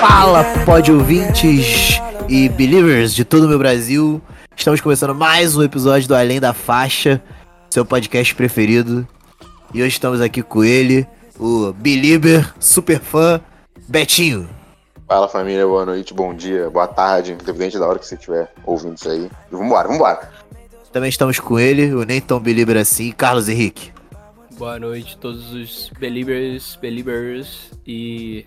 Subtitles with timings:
[0.00, 4.18] Fala, pode ouvintes e believers de todo o meu Brasil.
[4.56, 7.22] Estamos começando mais um episódio do Além da Faixa,
[7.68, 9.06] seu podcast preferido.
[9.74, 11.06] E hoje estamos aqui com ele,
[11.38, 13.42] o believer, super fã,
[13.86, 14.48] Betinho.
[15.06, 18.94] Fala família, boa noite, bom dia, boa tarde, independente da hora que você estiver ouvindo
[18.94, 19.30] isso aí.
[19.50, 20.30] Vambora, vambora.
[20.90, 23.92] Também estamos com ele, o nem tão believer assim, Carlos Henrique.
[24.56, 28.46] Boa noite a todos os believers, believers e,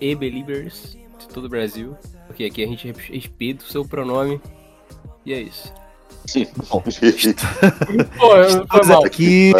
[0.00, 1.96] e believers de todo o Brasil.
[2.26, 4.40] Porque aqui a gente respeita o seu pronome.
[5.24, 5.72] E é isso.
[6.70, 6.82] Bom,
[8.18, 9.04] Pô, eu- foi mal.
[9.04, 9.52] aqui.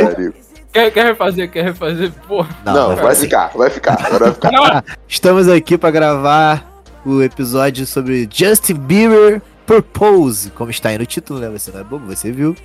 [0.73, 2.13] Quer, quer refazer, quer refazer?
[2.27, 2.45] Pô.
[2.65, 4.51] Não, mas vai ficar, vai ficar, agora vai ficar.
[4.53, 11.05] Não, Estamos aqui para gravar o episódio sobre Justin Bieber Purpose, como está aí no
[11.05, 11.49] título, né?
[11.51, 12.57] Você não é bobo, você viu.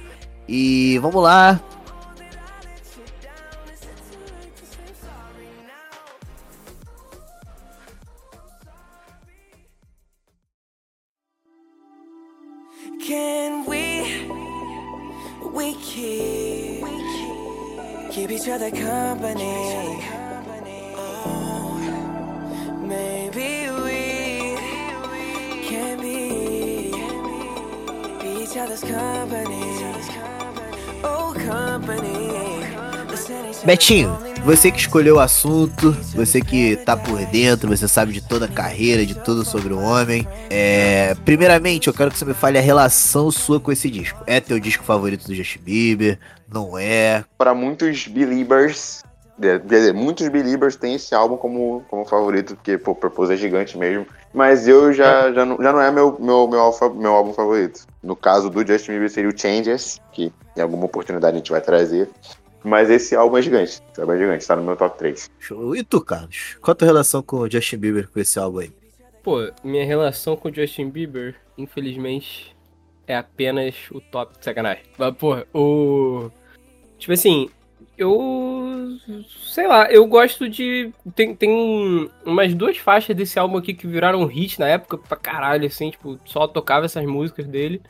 [0.48, 1.60] E vamos lá.
[13.08, 14.28] Can we,
[15.54, 16.84] we keep,
[18.12, 20.04] keep each other company?
[20.94, 21.80] Oh,
[22.82, 24.58] maybe we
[25.70, 26.92] can be,
[28.22, 29.64] be each other's company.
[31.06, 32.67] Oh, company.
[33.66, 38.46] Betinho, você que escolheu o assunto, você que tá por dentro, você sabe de toda
[38.46, 40.28] a carreira, de tudo sobre o homem.
[40.50, 44.24] É, primeiramente, eu quero que você me fale a relação sua com esse disco.
[44.26, 46.20] É teu disco favorito do Justin Bieber?
[46.52, 47.24] Não é?
[47.38, 49.04] Para muitos believers,
[49.42, 53.36] é, quer dizer, muitos believers têm esse álbum como, como favorito, porque, pô, Purpose é
[53.38, 54.06] gigante mesmo.
[54.34, 57.82] Mas eu já, já, não, já não é meu, meu, meu, alfa- meu álbum favorito.
[58.02, 61.62] No caso do Justin Bieber seria o Changes, que em alguma oportunidade a gente vai
[61.62, 62.10] trazer.
[62.68, 65.32] Mas esse álbum é gigante, esse álbum é gigante, tá no meu top 3.
[65.40, 65.74] Show.
[65.74, 66.58] E tu, Carlos?
[66.62, 68.74] Qual a tua relação com o Justin Bieber com esse álbum aí?
[69.24, 72.54] Pô, minha relação com o Justin Bieber, infelizmente,
[73.08, 74.84] é apenas o top de sacanagem.
[74.98, 76.30] Mas, porra, o.
[76.98, 77.50] Tipo assim,
[77.98, 78.98] eu.
[79.46, 80.92] Sei lá, eu gosto de.
[81.16, 85.68] Tem, tem umas duas faixas desse álbum aqui que viraram hit na época pra caralho,
[85.68, 87.82] assim, tipo, só tocava essas músicas dele.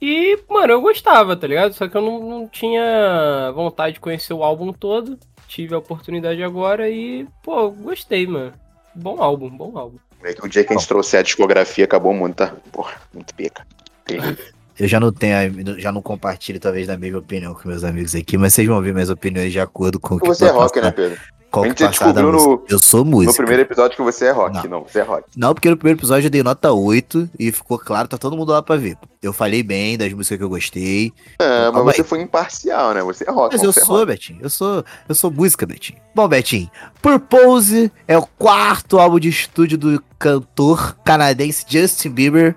[0.00, 1.72] E, mano, eu gostava, tá ligado?
[1.72, 5.18] Só que eu não, não tinha vontade de conhecer o álbum todo.
[5.48, 8.52] Tive a oportunidade agora e, pô, gostei, mano.
[8.94, 9.98] Bom álbum, bom álbum.
[10.22, 12.54] É que o dia que a gente trouxer a discografia acabou muito, tá?
[12.72, 13.66] Porra, muito pica.
[14.78, 18.36] Eu já não tenho, já não compartilho talvez da mesma opinião com meus amigos aqui,
[18.36, 20.90] mas vocês vão ver minhas opiniões de acordo com o que Você é rock, né,
[20.90, 21.18] Pedro?
[21.62, 22.64] Qual que da descobriu no- música.
[22.68, 23.36] Eu sou No músico.
[23.36, 24.54] primeiro episódio que você é rock.
[24.54, 24.78] Não.
[24.78, 25.24] Não, você é rock.
[25.36, 28.52] Não, porque no primeiro episódio eu dei nota 8 e ficou claro, tá todo mundo
[28.52, 28.96] lá pra ver.
[29.22, 31.12] Eu falei bem das músicas que eu gostei.
[31.40, 32.06] É, mas Calma você aí.
[32.06, 33.02] foi imparcial, né?
[33.02, 33.54] Você é rock.
[33.54, 34.06] Mas eu é sou, rock.
[34.06, 34.38] Betinho.
[34.40, 35.98] Eu sou, eu sou música, Betinho.
[36.14, 36.70] Bom, Betinho,
[37.02, 42.56] Purpose é o quarto álbum de estúdio do cantor canadense Justin Bieber,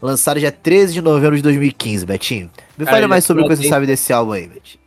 [0.00, 2.50] lançado dia 13 de novembro de 2015, Betinho.
[2.78, 4.85] Me fale mais sobre o que você sabe desse álbum aí, Betinho.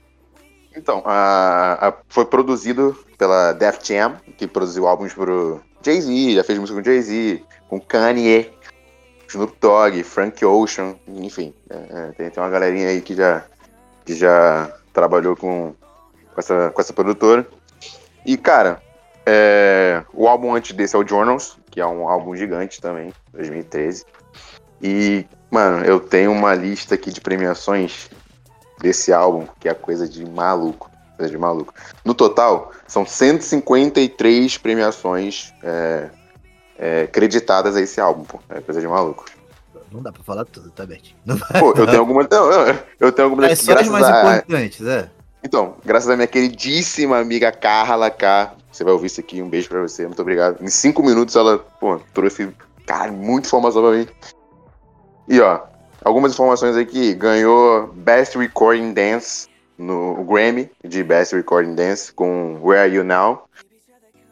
[0.80, 6.58] Então, a- a- foi produzido pela Def Jam, que produziu álbuns pro Jay-Z, já fez
[6.58, 8.50] música com Jay-Z, com Kanye,
[9.28, 11.54] Snoop Dogg, Frank Ocean, enfim.
[11.70, 13.44] é, é, tem, tem uma galerinha aí que já,
[14.06, 15.74] que já trabalhou com,
[16.34, 17.46] com, essa, com essa produtora.
[18.26, 18.82] E, cara,
[19.26, 24.06] é, o álbum antes desse é o Journals, que é um álbum gigante também, 2013.
[24.82, 28.10] E, mano, eu tenho uma lista aqui de premiações
[28.80, 30.90] desse álbum, que é coisa de maluco.
[31.18, 31.74] Coisa de maluco.
[32.06, 36.10] No total, são 153 premiações é,
[36.78, 38.40] é, creditadas a esse álbum, pô.
[38.50, 39.26] É coisa de maluco.
[39.92, 40.88] Não dá pra falar tudo, tá?
[41.26, 42.28] Não Pô, eu tenho algumas.
[42.30, 42.52] Não,
[43.00, 44.38] eu tenho algumas É só as mais a.
[44.38, 45.10] importantes, é.
[45.44, 48.56] Então, graças à minha queridíssima amiga Carla K.
[48.72, 50.64] Você vai ouvir isso aqui, um beijo pra você, muito obrigado.
[50.64, 52.50] Em cinco minutos ela, pô, trouxe,
[52.86, 54.08] cara, muita informação pra mim.
[55.28, 55.62] E ó,
[56.04, 57.14] algumas informações aqui.
[57.14, 59.48] Ganhou Best Recording Dance
[59.78, 63.48] no Grammy de Best Recording Dance com Where Are You Now.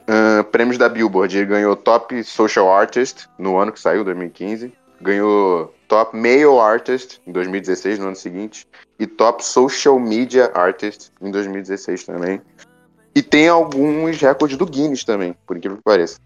[0.08, 4.74] Ahn, prêmios da Billboard, ele ganhou Top Social Artist no ano que saiu, 2015.
[5.02, 8.68] Ganhou Top Male Artist em 2016, no ano seguinte
[9.00, 12.42] e Top Social Media Artist em 2016 também.
[13.14, 16.20] E tem alguns recordes do Guinness também, por incrível que pareça.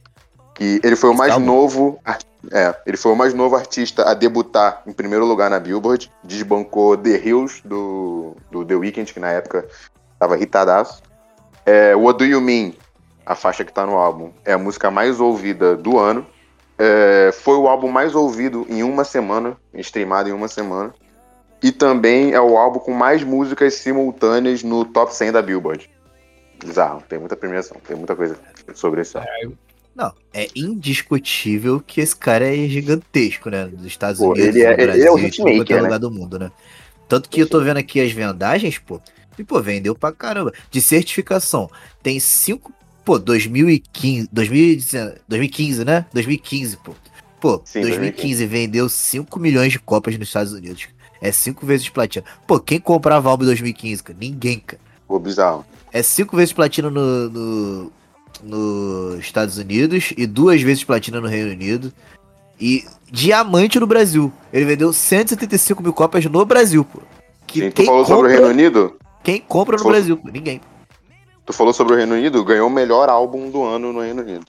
[0.61, 1.43] Que ele foi o mais Calma.
[1.43, 1.99] novo.
[2.51, 6.11] É, ele foi o mais novo artista a debutar em primeiro lugar na Billboard.
[6.23, 9.67] Desbancou The Hills do, do The Weeknd, que na época
[10.19, 11.01] tava irritadaço.
[11.65, 12.73] É, What Do You Mean,
[13.25, 16.27] a faixa que tá no álbum, é a música mais ouvida do ano.
[16.77, 20.93] É, foi o álbum mais ouvido em uma semana, streamado em uma semana.
[21.63, 25.89] E também é o álbum com mais músicas simultâneas no top 100 da Billboard.
[26.63, 28.37] Bizarro, tem muita premiação, tem muita coisa
[28.75, 29.55] sobre esse álbum.
[29.95, 33.65] Não, é indiscutível que esse cara é gigantesco, né?
[33.67, 35.81] Dos Estados Pô, Unidos, ele é- do ele é o Brasil, hitmaker, é né?
[35.81, 36.51] lugar do mundo, né?
[37.09, 39.01] Tanto que eu tô vendo aqui as vendagens, pô.
[39.37, 40.53] E, pô, vendeu pra caramba.
[40.69, 41.69] De certificação.
[42.01, 42.73] Tem cinco.
[43.03, 44.29] Pô, 2015.
[44.31, 46.05] 2019, 2015, né?
[46.13, 46.93] 2015, pô.
[47.39, 50.87] Pô, Sim, 2015 vendeu 5 milhões de cópias nos Estados Unidos.
[51.19, 52.25] É cinco vezes platina.
[52.47, 54.17] Pô, quem comprava álbum em 2015, cara?
[54.19, 54.81] Ninguém, cara.
[55.07, 55.65] Pô, bizarro.
[55.91, 57.91] É cinco vezes platina no, no,
[58.43, 61.93] nos Estados Unidos e duas vezes platina no Reino Unido.
[62.59, 64.31] E diamante no Brasil.
[64.53, 66.99] Ele vendeu 175 mil cópias no Brasil, pô.
[67.47, 68.97] Que Sim, tu quem, falou sobre o compra, Reino Unido?
[69.23, 70.17] quem compra no Falou- Brasil?
[70.17, 70.29] pô?
[70.29, 70.61] Ninguém.
[71.45, 74.45] Tu falou sobre o Reino Unido, ganhou o melhor álbum do ano no Reino Unido.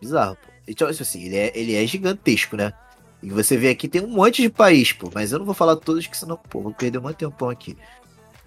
[0.00, 0.48] Bizarro, pô.
[0.68, 2.72] Então, assim, ele é, ele é gigantesco, né?
[3.20, 5.10] E você vê aqui, tem um monte de país, pô.
[5.12, 7.76] Mas eu não vou falar todos, que senão, pô, vou perder um tempão aqui.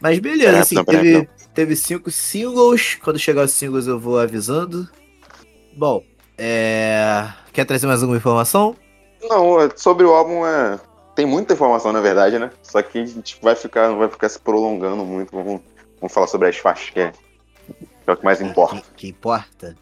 [0.02, 1.28] Mas beleza, É, assim, não, teve, não.
[1.54, 2.96] teve cinco singles.
[3.04, 4.88] Quando chegar os singles eu vou avisando.
[5.78, 6.04] Bom,
[6.38, 7.28] é...
[7.54, 8.76] Quer trazer mais alguma informação?
[9.24, 10.80] Não, é- sobre o álbum é.
[11.16, 12.52] Tem muita informação, na verdade, né?
[12.62, 15.32] Só que a gente vai ficar, não vai ficar se prolongando muito.
[15.32, 15.62] Vamos,
[16.00, 18.76] vamos falar sobre as faixas, que é, que é o que mais importa.
[18.76, 19.76] Que, que importa.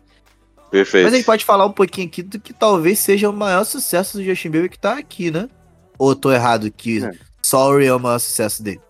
[0.69, 1.05] Perfeito.
[1.05, 4.17] Mas a gente pode falar um pouquinho aqui do que talvez seja o maior sucesso
[4.17, 5.49] do Justin Bieber que tá aqui, né?
[5.97, 7.11] Ou tô errado que É.
[7.41, 8.81] Sorry é o maior sucesso dele?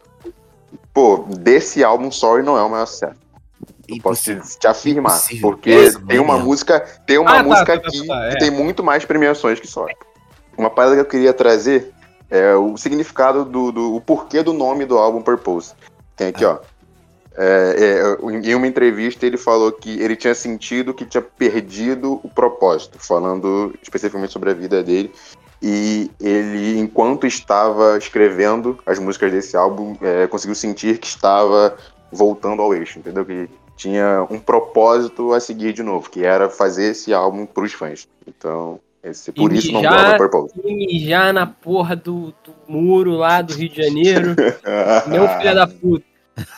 [0.94, 3.16] Pô, desse álbum, Sorry não é o maior sucesso.
[3.88, 4.60] Eu posso te, Impossível.
[4.60, 5.12] te afirmar.
[5.16, 5.50] Impossível.
[5.50, 6.80] Porque Essa tem uma música.
[7.06, 8.30] Tem uma Ah, tá, música tá, tá, aqui tá, é.
[8.32, 9.96] que tem muito mais premiações que Sorry.
[10.58, 11.92] Uma parada que eu queria trazer
[12.30, 15.74] é o significado do, do o porquê do nome do álbum Purpose.
[16.16, 16.60] Tem aqui, ó.
[17.36, 17.76] É,
[18.22, 23.00] é, em uma entrevista ele falou que ele tinha sentido que tinha perdido o propósito,
[23.00, 25.12] falando especificamente sobre a vida dele.
[25.66, 31.78] E ele, enquanto estava escrevendo as músicas desse álbum, é, conseguiu sentir que estava
[32.12, 33.24] voltando ao eixo, entendeu?
[33.26, 37.72] Que tinha um propósito a seguir de novo, que era fazer esse álbum para os
[37.72, 38.08] fãs.
[38.28, 40.62] Então, esse, por E isso não mijar- do Purple.
[40.66, 44.36] E mijar na porra do, do muro lá do Rio de Janeiro.
[45.08, 46.06] Meu filho da puta.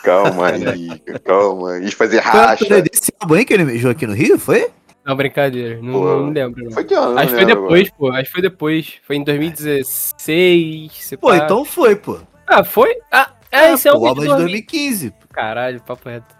[0.03, 1.77] Calma aí, calma.
[1.79, 2.65] E fazer Foi racha.
[2.65, 4.69] turnê desse álbum aí que ele mijou aqui no Rio, foi?
[5.05, 5.79] Não, brincadeira.
[5.81, 6.63] Não, Pô, não lembro.
[6.63, 6.71] Não.
[6.71, 7.17] Foi que ano?
[7.19, 8.09] Acho que Não foi lembro depois, pô.
[8.11, 8.93] Acho que foi depois.
[9.05, 10.91] Foi em 2016.
[10.93, 11.37] se Pô, pá.
[11.37, 12.19] então foi, pô.
[12.47, 12.97] Ah, foi?
[13.11, 14.47] Ah, é, esse é o o álbum é de 2000.
[14.47, 15.13] 2015.
[15.31, 16.33] Caralho, papo reto.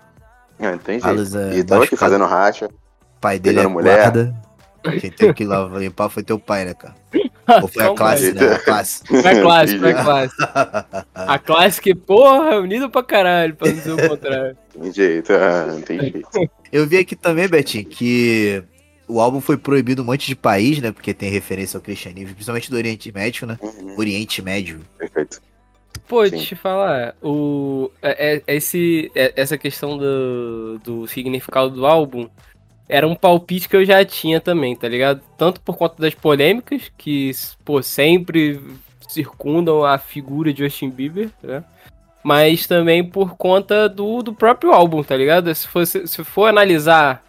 [0.59, 1.38] Ah, tem jeito.
[1.38, 2.69] É E tava aqui fazendo racha.
[3.21, 3.97] Pai dele é mulher.
[4.12, 4.35] guarda.
[5.00, 6.95] Quem teve que lá limpar foi teu pai, né, cara?
[7.62, 8.53] Ou foi a classe, né?
[8.53, 9.03] A classe.
[9.07, 10.36] Foi a classe, foi a classe.
[11.13, 14.57] A classe que, porra, unido pra caralho, pra não dizer o contrário.
[14.74, 16.27] Tem jeito, ah, não tem jeito.
[16.71, 18.63] Eu vi aqui também, Betinho, que
[19.07, 20.92] o álbum foi proibido em um monte de país, né?
[20.92, 23.57] Porque tem referência ao cristianismo, principalmente do Oriente Médio, né?
[23.62, 24.81] Uhum, Oriente Médio.
[24.97, 25.39] Perfeito.
[26.07, 26.31] Pô, Sim.
[26.31, 32.27] deixa eu falar, o, é, é- esse, é- essa questão do, do significado do álbum
[32.87, 35.21] era um palpite que eu já tinha também, tá ligado?
[35.37, 37.31] Tanto por conta das polêmicas, que,
[37.63, 38.59] pô, sempre
[39.09, 41.63] circundam a figura de Justin Bieber, né?
[42.23, 45.53] Mas também por conta do, do próprio álbum, tá ligado?
[45.53, 47.23] Se for, se for analisar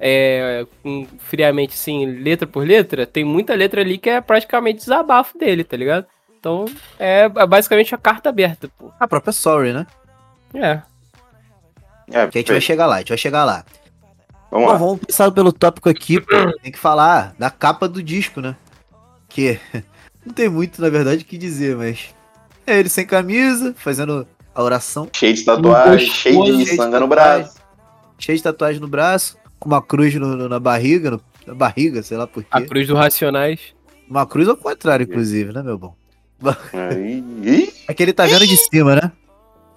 [0.00, 5.36] é, com- friamente, assim, letra por letra, tem muita letra ali que é praticamente desabafo
[5.38, 6.06] dele, tá ligado?
[6.40, 6.64] Então,
[6.98, 8.90] é basicamente a carta aberta, pô.
[8.98, 9.86] A própria Sorry, né?
[10.54, 10.80] É.
[12.10, 13.64] É, Que a gente vai chegar lá, a gente vai chegar lá.
[14.50, 14.78] Vamos Bom, lá.
[14.78, 16.26] vamos passar pelo tópico aqui, pô.
[16.62, 18.56] Tem que falar da capa do disco, né?
[19.28, 19.58] Que
[20.24, 22.14] não tem muito, na verdade, o que dizer, mas.
[22.66, 26.98] É ele sem camisa, fazendo a oração, Cheio de tatuagem, cheio de cheio de sangue
[26.98, 27.56] no braço.
[28.18, 32.02] cheio de tatuagem no braço, com uma cruz no- no- na barriga, no- na barriga,
[32.02, 32.66] sei lá por A quê.
[32.66, 33.60] cruz do Racionais.
[34.08, 35.94] Uma cruz ao contrário, inclusive, né, meu bom?
[36.72, 39.12] Aí, ih, É que ele tá vendo de cima, né?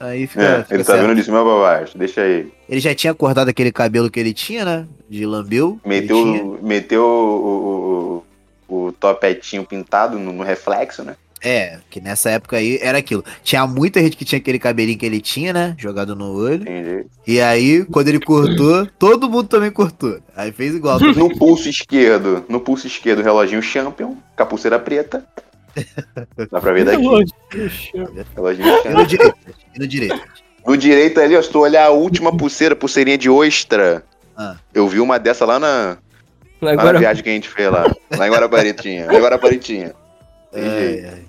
[0.02, 0.44] Aí fica.
[0.44, 1.08] é, fica ele tá certo.
[1.08, 2.52] vendo de cima pra baixo, deixa aí.
[2.68, 4.88] Ele já tinha acordado aquele cabelo que ele tinha, né?
[5.08, 5.80] De lambeu.
[5.86, 8.24] Meteu, meteu o,
[8.68, 11.16] o, o, o topetinho pintado no, no reflexo, né?
[11.44, 13.24] É, que nessa época aí era aquilo.
[13.44, 15.76] Tinha muita gente que tinha aquele cabelinho que ele tinha, né?
[15.78, 16.62] Jogado no olho.
[16.62, 17.06] Entendi.
[17.26, 20.20] E aí, quando ele cortou, todo mundo também cortou.
[20.36, 21.00] Aí fez igual.
[21.00, 21.16] também.
[21.16, 25.26] No pulso esquerdo, no pulso esquerdo, reloginho Champion, capuceira preta.
[26.52, 27.04] Dá pra ver daqui.
[28.36, 29.38] Reloginho E no direito.
[29.76, 30.22] E no direito.
[30.66, 34.04] No direito ali, ó, se tu olhar a última pulseira, pulseirinha de ostra.
[34.38, 34.56] Ah.
[34.74, 35.98] Eu vi uma dessa lá na,
[36.62, 37.92] lá na viagem que a gente fez lá.
[38.16, 39.08] Lá em Guaraparitinha.
[39.08, 39.94] Lá em Guaraparitinha.
[40.52, 41.08] Tem jeito.
[41.08, 41.24] Ai,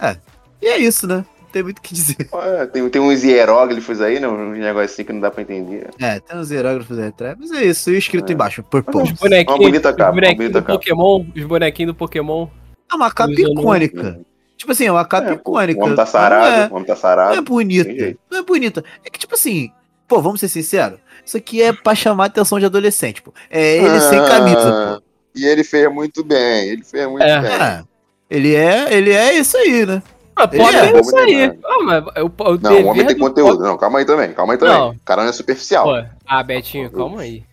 [0.00, 0.12] ai.
[0.12, 0.16] É.
[0.62, 1.24] E é isso, né?
[1.42, 2.28] Não tem muito o que dizer.
[2.32, 4.28] Ué, Tem, tem uns hieróglifos aí, né?
[4.28, 5.88] Um negocinho que não dá pra entender.
[5.98, 7.36] É, tem uns aerógrafos aí atrás.
[7.38, 7.90] Mas é isso.
[7.90, 8.32] E escrito É.
[8.34, 8.62] embaixo.
[8.62, 9.02] Purple.
[9.02, 10.62] os bonequinhos, os do.
[10.62, 12.48] Pokémon, os bonequinhos do Pokémon.
[12.90, 14.20] É uma capa icônica.
[14.56, 15.80] Tipo assim, é uma capa É, icônica.
[15.80, 17.42] O homem tá Não sarado, é- o homem tá Não é sarado.
[17.42, 18.18] Bonita.
[18.30, 18.84] Não é bonita.
[19.04, 19.70] É que, tipo assim,
[20.06, 20.98] pô, vamos ser sinceros.
[21.24, 23.32] Isso aqui é pra chamar a atenção de adolescente, pô.
[23.50, 25.02] É ele sem camisa, pô.
[25.34, 27.40] E ele fez muito bem, ele fez muito É.
[27.40, 27.52] bem.
[27.52, 27.84] Ah,
[28.28, 30.02] ele é, ele é isso aí, né?
[30.34, 31.26] Ah, pode é é isso aí.
[31.50, 31.58] demais.
[31.64, 33.62] Ah, mas o, o Não, o homem tem do conteúdo.
[33.62, 34.74] Não, calma aí também, calma aí também.
[34.74, 34.90] Não.
[34.90, 35.84] O cara não é superficial.
[35.84, 37.44] Pô, ah, Betinho, calma aí.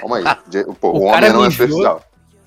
[0.00, 0.24] Calma aí.
[0.80, 2.02] Pô, O o, homem não é superficial.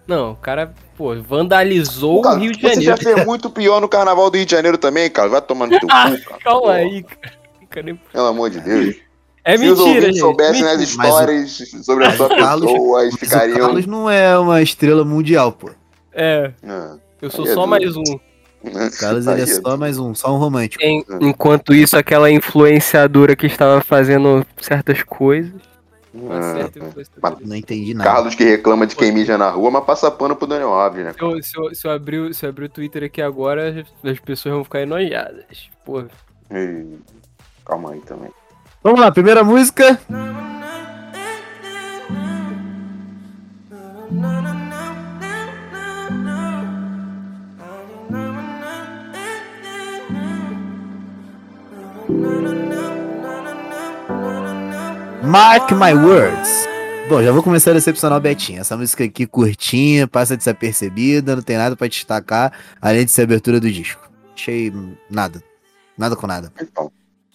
[0.07, 3.03] Não, o cara, pô, vandalizou Cara, o Rio de Você já Janeiro.
[3.15, 5.29] fez muito pior no carnaval do Rio de Janeiro também, cara.
[5.29, 6.19] Vai tomar no teu cu, cara.
[6.43, 7.03] Calma Pô, aí,
[7.69, 7.97] cara.
[8.11, 8.95] Pelo amor de Deus.
[9.45, 10.19] É Se mentira, gente.
[10.19, 10.97] soubessem as Mentira.
[10.97, 13.57] Mas histórias sobre a sua Carlos- pessoa, eles Mas o ficariam.
[13.59, 15.69] Carlos não é uma estrela mundial, pô.
[16.13, 17.67] É, Ah, eu sou Aí é só duro.
[17.71, 18.01] mais um.
[18.01, 20.83] O Carlos ele é aí só mais um, só um romântico.
[20.83, 25.51] En- enquanto isso, aquela influenciadora que estava fazendo certas coisas.
[26.13, 27.35] Uma Ah.
[27.41, 28.09] Não entendi nada.
[28.09, 31.13] Carlos que reclama de quem mija na rua, mas passa pano pro Daniel Alves, né?
[31.13, 33.83] Se eu, se, eu, se, eu abrir, o- se eu abrir o Twitter aqui agora,
[34.03, 35.69] as pessoas vão ficar enojadas.
[35.83, 36.03] Pô,
[36.51, 36.99] Ei,
[37.65, 38.29] Calma aí também.
[38.83, 39.99] Vamos lá, primeira música.
[55.33, 56.69] Mark My Words.
[57.09, 58.61] Bom, já vou começar a decepcionar o Betinho.
[58.61, 63.23] Essa música aqui curtinha, passa desapercebida, não tem nada pra destacar, além de ser a
[63.23, 64.07] abertura do disco.
[64.35, 64.71] Achei
[65.09, 65.41] nada.
[65.97, 66.53] Nada com nada.
[66.61, 66.91] Então,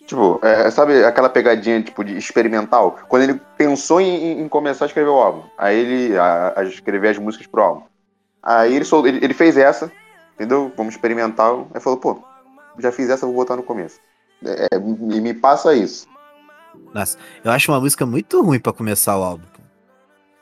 [0.07, 3.01] tipo, é, sabe aquela pegadinha tipo de experimental?
[3.09, 7.09] Quando ele pensou em, em começar a escrever o álbum, aí ele a, a escrever
[7.09, 7.83] as músicas pro álbum.
[8.41, 9.91] Aí ele, sol- ele, ele fez essa,
[10.37, 10.73] entendeu?
[10.77, 11.67] Como experimental.
[11.75, 12.23] Aí falou, pô,
[12.79, 13.99] já fiz essa, vou botar no começo.
[14.45, 16.07] É, é, e me passa isso.
[16.95, 19.45] Nossa, eu acho uma música muito ruim pra começar o álbum.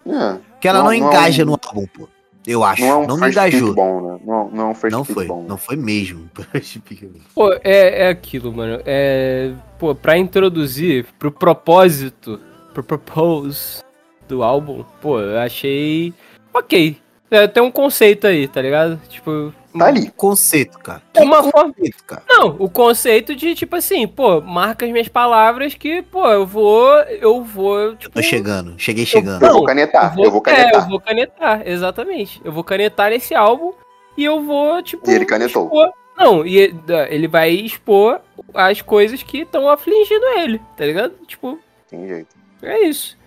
[0.07, 2.09] É, Porque ela Não- não, não é engaja um- no álbum, pô.
[2.47, 2.81] Eu acho.
[2.81, 3.75] não é um não me engajou.
[3.75, 4.21] bom, né?
[4.25, 5.27] Não, não é first Não foi.
[5.27, 5.43] bom.
[5.49, 6.31] Não foi mesmo.
[7.35, 8.81] Pô, é, é aquilo, mano.
[8.87, 9.53] É.
[9.81, 12.41] Pô, pra introduzir, pro propósito,
[12.73, 13.83] pro propose
[14.29, 16.15] do álbum, pô, eu achei.
[16.55, 16.97] Ok.
[17.33, 19.01] É, tem um conceito aí, tá ligado?
[19.09, 19.53] Tipo.
[19.79, 20.11] Tá ali.
[20.17, 21.03] Conceito, cara.
[21.15, 21.73] É uma forma.
[21.73, 22.23] Conceito, cara.
[22.29, 26.89] Não, o conceito de, tipo assim, pô, marca as minhas palavras que, pô, eu vou.
[27.03, 27.97] Eu vou.
[27.97, 28.75] Tipo, Tô chegando.
[28.79, 29.43] Cheguei chegando.
[29.43, 30.83] Eu Não, vou canetar, eu vou É, canetar.
[30.85, 32.41] eu vou canetar, exatamente.
[32.45, 33.73] Eu vou canetar nesse álbum
[34.17, 35.09] e eu vou, tipo.
[35.11, 35.65] E ele canetou.
[35.65, 36.81] expor- Não, e ele-
[37.11, 38.21] ele vai expor
[38.55, 41.13] as coisas que estão afligindo ele, tá ligado?
[41.27, 41.59] Tipo,
[41.91, 42.35] Tem jeito.
[42.63, 43.19] é isso.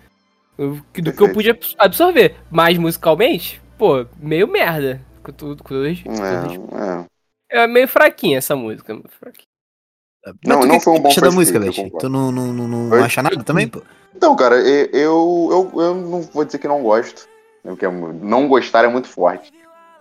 [0.58, 1.34] Eu- que- do que eu Perfeito.
[1.34, 2.34] podia absorver.
[2.50, 5.00] Mas musicalmente, pô, meio merda.
[5.32, 7.06] Com tudo, com tudo- É,
[7.54, 7.62] é.
[7.62, 8.92] é meio fraquinha essa música.
[8.92, 9.46] meio fraquinha.
[10.24, 11.98] Mas Não, não que foi um bom acha da first música.
[11.98, 13.82] Tu não, não, não, não acha nada também, pô?
[14.14, 17.26] Então, cara, eu, eu, eu não vou dizer que não gosto.
[17.64, 19.50] né, Porque é não gostar é muito forte.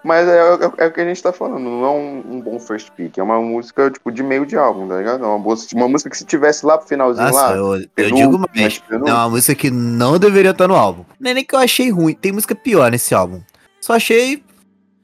[0.03, 2.57] Mas é, é- é o que a gente tá falando, não é um, um bom
[2.57, 3.17] first pick.
[3.17, 5.23] É uma música, tipo, de meio de álbum, tá ligado?
[5.23, 7.55] É uma, boa, uma música que se tivesse lá pro finalzinho Nossa, lá.
[7.55, 8.81] eu, eu digo mais.
[8.89, 11.03] É uma música que não deveria estar no álbum.
[11.19, 12.13] Não é nem que eu achei ruim.
[12.13, 13.41] Tem música pior nesse álbum.
[13.81, 14.41] Só achei.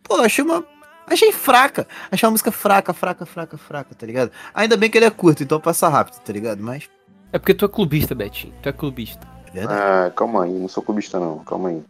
[0.06, 0.64] Pô, achei uma.
[1.08, 1.86] Achei fraca.
[2.10, 4.32] Achei uma música fraca, fraca, fraca, fraca, tá ligado?
[4.54, 6.64] Ainda bem que ele é curto, então passa rápido, tá ligado?
[6.64, 6.90] Mas.
[7.34, 8.54] É porque tu é clubista, Betinho.
[8.62, 9.28] Tu é clubista.
[9.48, 9.82] É verdade.
[9.82, 11.84] Ah, calma aí, não sou clubista não, calma aí.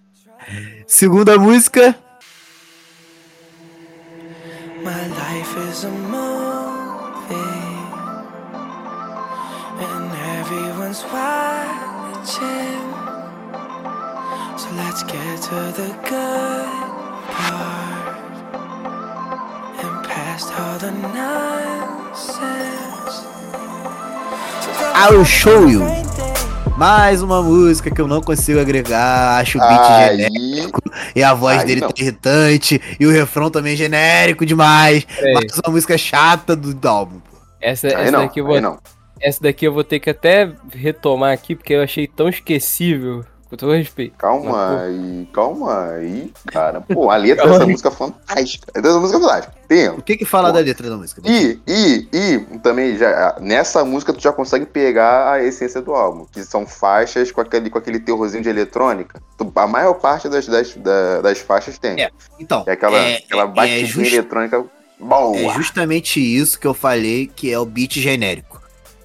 [0.88, 1.96] Segunda música.
[4.84, 7.34] My life is a movie,
[9.82, 12.86] and everyone's watching.
[14.58, 16.70] So let's get to the good
[17.32, 17.85] part,
[20.36, 22.36] and past all the nonsense.
[24.62, 25.82] So I will show you.
[26.78, 29.40] Mais uma música que eu não consigo agregar.
[29.40, 30.82] Acho o beat genérico.
[30.92, 31.88] Aí, E a voz Aí dele não.
[31.90, 32.82] tá irritante.
[33.00, 35.08] E o refrão também é genérico demais.
[35.20, 35.34] É.
[35.34, 37.20] Mais uma música chata do, do álbum.
[37.20, 37.38] pô.
[37.62, 38.80] Essa, aí essa não, daqui eu vou.
[39.22, 43.24] Essa daqui eu vou ter que até retomar aqui, porque eu achei tão esquecível.
[43.50, 44.16] Com todo respeito.
[44.18, 46.82] Calma aí, calma aí, cara.
[46.82, 48.66] Pô, a letra dessa música é fantástica.
[48.74, 49.54] A letra dessa música é fantástica.
[49.68, 49.90] Tem.
[49.90, 50.54] O que que fala Pô.
[50.56, 51.22] da letra da música?
[51.24, 56.26] E, e, e também já, nessa música tu já consegue pegar a essência do álbum,
[56.32, 59.22] que são faixas com aquele, com aquele terrorzinho de eletrônica.
[59.38, 62.02] Tu- a maior parte das, das, da- das faixas tem.
[62.02, 62.10] É.
[62.40, 64.66] Então, É aquela, é- aquela é batidinha just- eletrônica
[65.00, 65.38] boa.
[65.38, 68.55] é justamente isso que eu falei que é o beat genérico.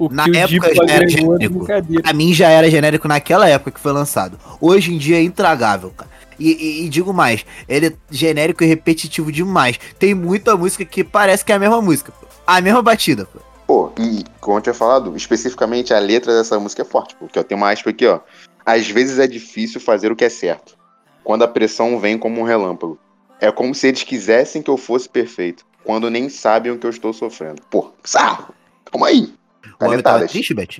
[0.00, 1.66] O Na época já era é genérico.
[2.02, 4.38] Pra mim já era genérico naquela época que foi lançado.
[4.59, 6.11] Hoje em dia é intragável, cara.
[6.38, 9.78] E, e- e digo mais, ele é genérico e repetitivo demais.
[9.99, 12.26] Tem muita música que parece que é a mesma música, pô.
[12.47, 13.40] A mesma batida, pô.
[13.66, 17.45] Pô, e como eu tinha falado, especificamente a letra dessa música é forte, porque eu
[17.45, 18.21] tenho uma aspa aqui, ó.
[18.64, 20.76] Às vezes é difícil fazer o que é certo,
[21.23, 22.99] quando a pressão vem como um relâmpago.
[23.38, 26.90] É como se eles quisessem que eu fosse perfeito, quando nem sabem o que eu
[26.90, 27.61] estou sofrendo.
[27.71, 28.54] Pô, sarro!
[28.90, 29.33] Calma aí!
[29.81, 30.79] O homem tava triste, Beth?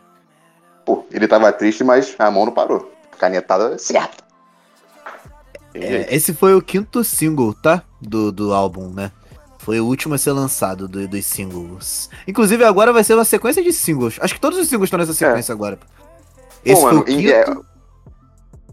[0.85, 2.91] Pô, ele tava triste, mas a mão não parou.
[3.19, 4.25] Canetada certa.
[5.75, 6.13] É, jeito.
[6.13, 7.83] esse foi o quinto single, tá?
[8.01, 9.13] Do, do álbum, né?
[9.59, 12.09] Foi o último a ser lançado do- dos singles.
[12.27, 14.17] Inclusive, agora vai ser uma sequência de singles.
[14.21, 15.79] Acho que todos os singles estão nessa sequência agora.
[16.65, 16.73] É.
[16.75, 17.33] Pô, mano, foi o e quinto.
[17.33, 17.71] é-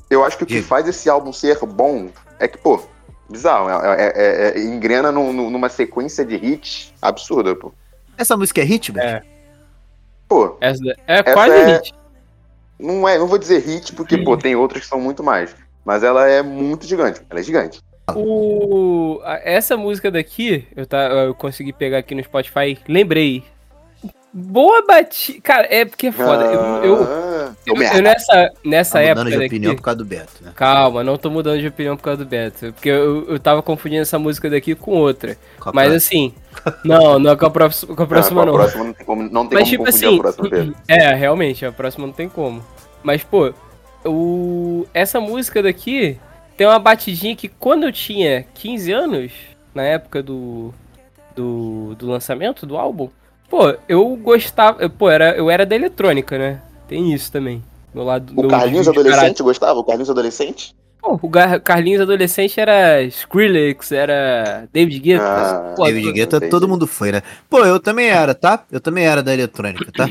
[0.10, 0.68] eu acho que o que Diga.
[0.68, 2.10] faz esse álbum ser bom
[2.40, 2.82] é que, pô,
[3.30, 3.70] bizarro.
[3.70, 7.74] É, é- é- é- engrena num- num- numa sequência de hits absurda, pô.
[8.18, 9.08] Essa música é hit, velho?
[9.08, 9.24] É.
[10.28, 11.94] Pô, Essa, é Essa quase é- hit.
[12.80, 15.56] não é, não vou dizer hit, porque, pô, tem outras que são muito mais.
[15.86, 17.22] Mas ela é muito gigante.
[17.30, 17.82] Ela é gigante.
[18.16, 23.44] O, essa música daqui, eu, tá, eu consegui pegar aqui no Spotify, lembrei.
[24.34, 25.40] Boa batida.
[25.42, 26.44] Cara, é porque é foda.
[26.46, 29.82] Eu, eu, Ah, eu- eu nessa, nessa Tá época mudando de opinião daqui.
[29.82, 30.52] por causa do Beto, né?
[30.56, 32.72] Calma, não tô mudando de opinião por causa do Beto.
[32.74, 35.38] Porque eu, eu tava confundindo essa música daqui com outra.
[35.60, 35.96] Com Mas próxima.
[35.98, 36.34] assim.
[36.84, 38.54] Não, não é com a próxima, com a próxima Ah, não.
[38.54, 40.16] com a próxima não tem como, não tem Mas como tipo assim.
[40.18, 40.76] a próxima.
[40.88, 42.64] É, realmente, a próxima não tem como.
[43.02, 43.54] Mas, pô,
[44.06, 44.86] o...
[44.94, 46.18] essa música daqui
[46.56, 49.32] tem uma batidinha que quando eu tinha 15 anos,
[49.74, 50.74] na época do,
[51.36, 53.10] do, do lançamento do álbum,
[53.50, 54.82] pô, eu gostava.
[54.82, 56.62] eu- Pô, era, eu era da eletrônica, né?
[56.88, 57.64] Tem isso também.
[57.94, 59.80] Meu lado, O Carlinhos adolescente gostava?
[59.80, 60.76] O Carlinhos adolescente?
[61.02, 65.24] Pô, o Gar- Carlinhos adolescente era Skrillex, era David Guetta.
[65.24, 67.22] Ah, pô, David Guetta, todo mundo foi, né?
[67.50, 68.66] Pô, eu também era, tá?
[68.72, 70.10] Eu também era da eletrônica, tá?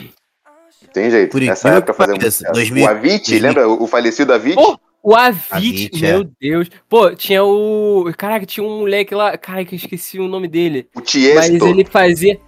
[0.92, 1.30] Tem jeito.
[1.32, 2.52] Por Essa incrível época sucesso.
[2.52, 3.40] 2000 O Avicii, 2000.
[3.40, 4.54] lembra o falecido Avicii?
[4.56, 6.28] Pô, O Avicii, Avicii, meu é.
[6.40, 6.70] Deus.
[6.88, 8.12] Pô, tinha o.
[8.16, 9.36] Caraca, tinha um moleque lá.
[9.36, 10.88] Caraca, eu esqueci o nome dele.
[10.94, 12.40] o Mas Tiesto, ele fazia.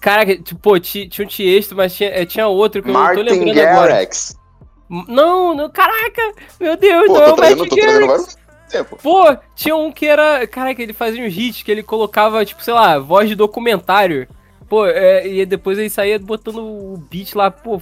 [0.00, 3.22] Caraca, tipo, tinha um Tiesto, mas tinha, eh, tinha outro que eu não tô Martin
[3.22, 3.92] lembrando agora.
[3.94, 4.36] Garrix.
[5.08, 6.22] Não, não, caraca,
[6.60, 8.38] meu Deus, Pô, não é tô o Martin Garrix.
[9.02, 10.46] Pô, tinha um que era.
[10.46, 14.28] Caraca, ele fazia um hit que ele colocava, tipo, sei lá, voz de documentário.
[14.68, 17.80] Pô, é, e depois ele saía botando o beat lá, pô,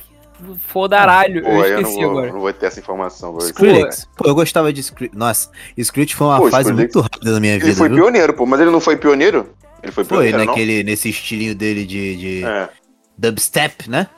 [0.69, 1.43] fodaralho.
[1.43, 2.33] Pô, eu aí eu não esqueci vou, agora.
[2.33, 3.33] não vou ter essa informação.
[3.33, 3.41] Vou...
[3.41, 4.09] Skrillex.
[4.17, 5.17] Pô, eu gostava de Skrillex.
[5.19, 7.99] Nossa, Skrillex foi uma Pô, fase Skrillex- muito rápida da minha Ele vida, foi viu?
[7.99, 9.51] pioneiro, pô, mas ele não foi pioneiro?
[9.83, 12.49] Ele foi Foi pioneiro, naquele, nesse estilinho dele de, de não?
[12.51, 12.69] É.
[13.17, 14.09] dubstep, né?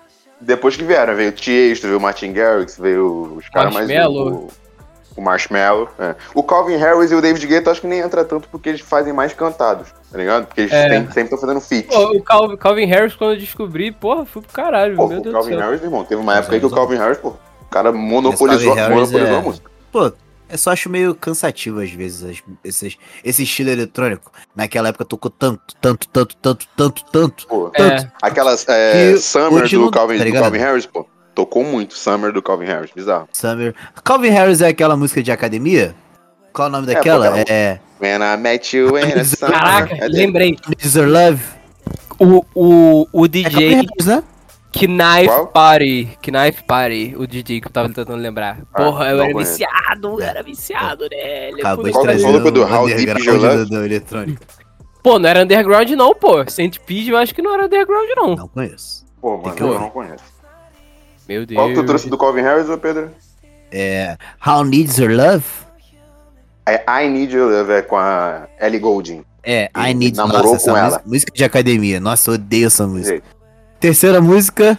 [0.40, 3.88] Depois que vieram, veio o Tiesto, veio o Martin Garrix, veio os caras mais...
[4.08, 4.48] O,
[5.16, 5.88] o Marshmallow.
[5.98, 6.14] é.
[6.32, 9.12] O Calvin Harris e o David Guetta acho que nem entra tanto porque eles fazem
[9.12, 10.46] mais cantados, tá ligado?
[10.46, 10.88] Porque eles É.
[10.88, 11.88] tem- sempre estão fazendo feat.
[11.88, 15.22] Pô, o Calvin, Calvin Harris, quando eu descobri, porra, fui pro caralho, Pô, meu o
[15.22, 15.66] Deus Calvin do céu.
[15.66, 18.76] Harris, irmão, teve uma época aí que o Calvin Calvin Harris, pô, o cara monopolizou,
[18.76, 19.68] monopolizou é- a música.
[19.90, 20.12] Pô,
[20.50, 24.30] eu só acho meio cansativo às vezes as- esses, esse estilo eletrônico.
[24.54, 27.46] Naquela época tocou tanto, tanto, tanto, tanto, tanto, tanto.
[27.46, 30.32] Pô, É, aquelas é, Summer do, Calvin, tá do?
[30.32, 31.94] Calvin Harris, pô, tocou muito.
[31.94, 33.28] Summer do Calvin Harris, bizarro.
[33.32, 33.74] Summer.
[34.04, 35.94] Calvin Harris é aquela música de academia?
[36.52, 37.28] Qual é o nome É, daquela?
[37.28, 37.80] aquela- É.
[38.00, 39.02] When I met you in
[39.40, 40.56] caraca, É lembrei.
[40.82, 41.42] Is Your Love?
[42.18, 44.22] O, o, o É Calvin DJ Harris, né?
[44.86, 45.46] Knife Qual?
[45.48, 46.18] Party.
[46.22, 48.58] Knife Party, o DJ que eu tava tentando lembrar.
[48.72, 49.52] Ah, Porra, eu era conheço.
[49.52, 51.60] viciado, eu era viciado nele.
[51.60, 53.56] Acabou de Qual que trazer é do o How Deep underground Is Your Love?
[53.64, 54.42] do, do eletrônico.
[55.02, 56.48] Pô, não era underground não, pô.
[56.50, 58.36] Centipede eu acho que não era underground não.
[58.36, 59.04] Não conheço.
[59.20, 60.24] Pô, mano, que eu não conheço.
[61.28, 61.56] Meu Deus.
[61.58, 63.10] Qual que tu trouxe do Calvin Harris, ô Pedro?
[63.70, 64.16] É.
[64.46, 65.44] How Needs Your Love?
[66.66, 69.24] É I Need Your Love, é com a Ellie Goulding.
[69.42, 70.84] É, I Need namorou Nossa, com essa ela.
[70.88, 72.00] música, música de academia.
[72.00, 73.08] Nossa, eu odeio essa música.
[73.08, 73.37] Jeito.
[73.80, 74.78] Terceira música.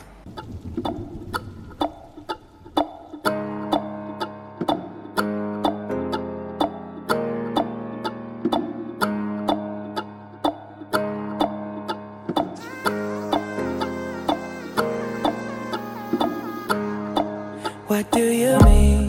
[17.88, 19.06] What do you mean?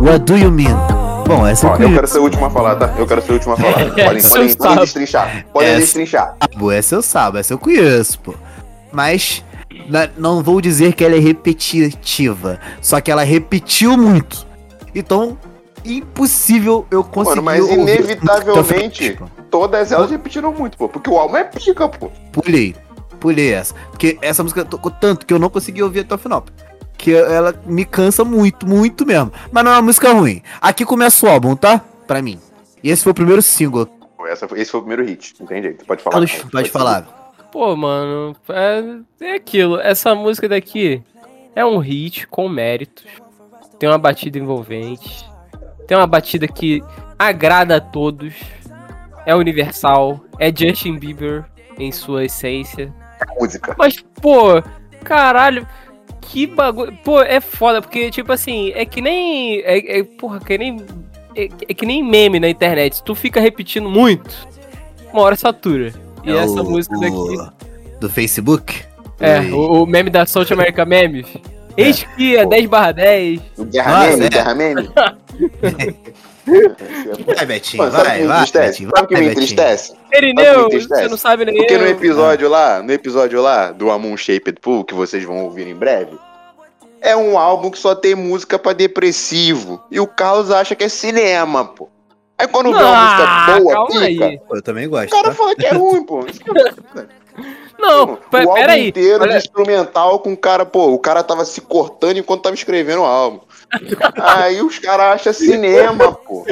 [0.00, 0.74] What Do You Mean?
[1.26, 2.94] Bom, essa Ó, eu eu quero ser o último a falar, tá?
[2.98, 3.72] Eu quero ser o último a falar.
[3.90, 4.80] Podem, Essa podem, podem sabo.
[4.80, 5.46] destrinchar.
[5.52, 6.36] Podem Essa- destrinchar.
[6.58, 8.34] Pô, essa eu sabo, essa eu conheço, pô.
[8.92, 9.42] Mas
[10.16, 12.58] não vou dizer que ela é repetitiva.
[12.80, 14.46] Só que ela repetiu muito.
[14.94, 15.36] Então,
[15.84, 17.40] impossível eu conseguir.
[17.40, 20.88] Mano, mas inevitavelmente, Pô, todas elas repetiram muito, pô.
[20.88, 22.10] Porque o álbum é pica, pô.
[22.32, 22.74] Pulei.
[23.20, 23.74] Pulei essa.
[23.90, 26.44] Porque essa música tocou tanto que eu não consegui ouvir até o final.
[26.98, 29.32] Que ela me cansa muito, muito mesmo.
[29.52, 30.42] Mas não é uma música ruim.
[30.60, 31.80] Aqui começa o álbum, tá?
[32.06, 32.38] Pra mim.
[32.82, 33.88] E esse foi o primeiro single.
[34.28, 35.34] Essa, foi- esse foi o primeiro hit.
[35.38, 35.84] Não tem jeito.
[35.84, 36.14] Pode falar.
[36.14, 37.25] Carlos, Pode pode falar.
[37.56, 39.80] Pô, mano, é, é aquilo.
[39.80, 41.02] Essa música daqui
[41.54, 43.06] é um hit com méritos.
[43.78, 45.26] Tem uma batida envolvente.
[45.88, 46.82] Tem uma batida que
[47.18, 48.34] agrada a todos.
[49.24, 50.20] É universal.
[50.38, 51.46] É Justin Bieber
[51.78, 52.92] em sua essência.
[53.40, 53.74] Música.
[53.78, 54.62] Mas, pô,
[55.02, 55.66] caralho,
[56.20, 56.94] que bagulho.
[57.02, 59.60] Pô, é foda, porque, tipo assim, é que nem.
[59.60, 60.76] É, é- porra, que nem.
[61.34, 63.02] É, é que nem meme na internet.
[63.02, 64.46] Tu fica repetindo muito,
[65.10, 66.04] uma hora satura.
[66.26, 67.52] E É essa o- música o- daqui.
[68.00, 68.82] Do Facebook?
[69.20, 69.52] É, Oi.
[69.52, 71.26] o, o meme da South America Memes.
[71.76, 72.50] Eis que é Pô.
[72.50, 73.40] 10 barra 10.
[73.56, 74.28] O Guerra Nossa, Meme, é.
[74.28, 74.90] Guerra Meme.
[77.36, 78.70] Vai, Betinho, Mano, sabe o que vai, me vai, entristece?
[78.86, 78.90] Betinho.
[78.94, 79.92] Sabe o que me entristece?
[80.12, 81.02] Erineu, entristece?
[81.02, 81.90] você não sabe nem Porque no eu.
[81.90, 86.12] episódio lá, no episódio lá do Amon Shaped Pool, que vocês vão ouvir em breve,
[87.00, 89.82] é um álbum que só tem música pra depressivo.
[89.90, 91.88] E o Carlos acha que é cinema, pô.
[92.38, 94.38] Aí quando vê uma música Ah, boa, calma pica, aí.
[94.40, 95.34] Pô, eu também o gosto, cara tá?
[95.34, 96.20] fala que é ruim, pô.
[96.26, 97.06] Isso que é-
[97.78, 98.88] Não, o pe- álbum peraí.
[98.88, 102.54] inteiro olha- de instrumental com o cara, pô, o cara tava se cortando enquanto tava
[102.54, 103.40] escrevendo o álbum.
[104.18, 106.46] Aí os caras acham cinema, pô.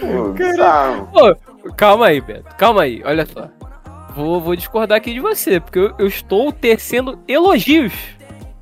[0.00, 1.08] Pô, bizarro.
[1.12, 1.36] Pô,
[1.76, 2.54] calma aí, Beto.
[2.56, 3.48] Calma aí, olha só.
[4.14, 7.92] Vou, vou discordar aqui de você, porque eu, eu estou tecendo elogios.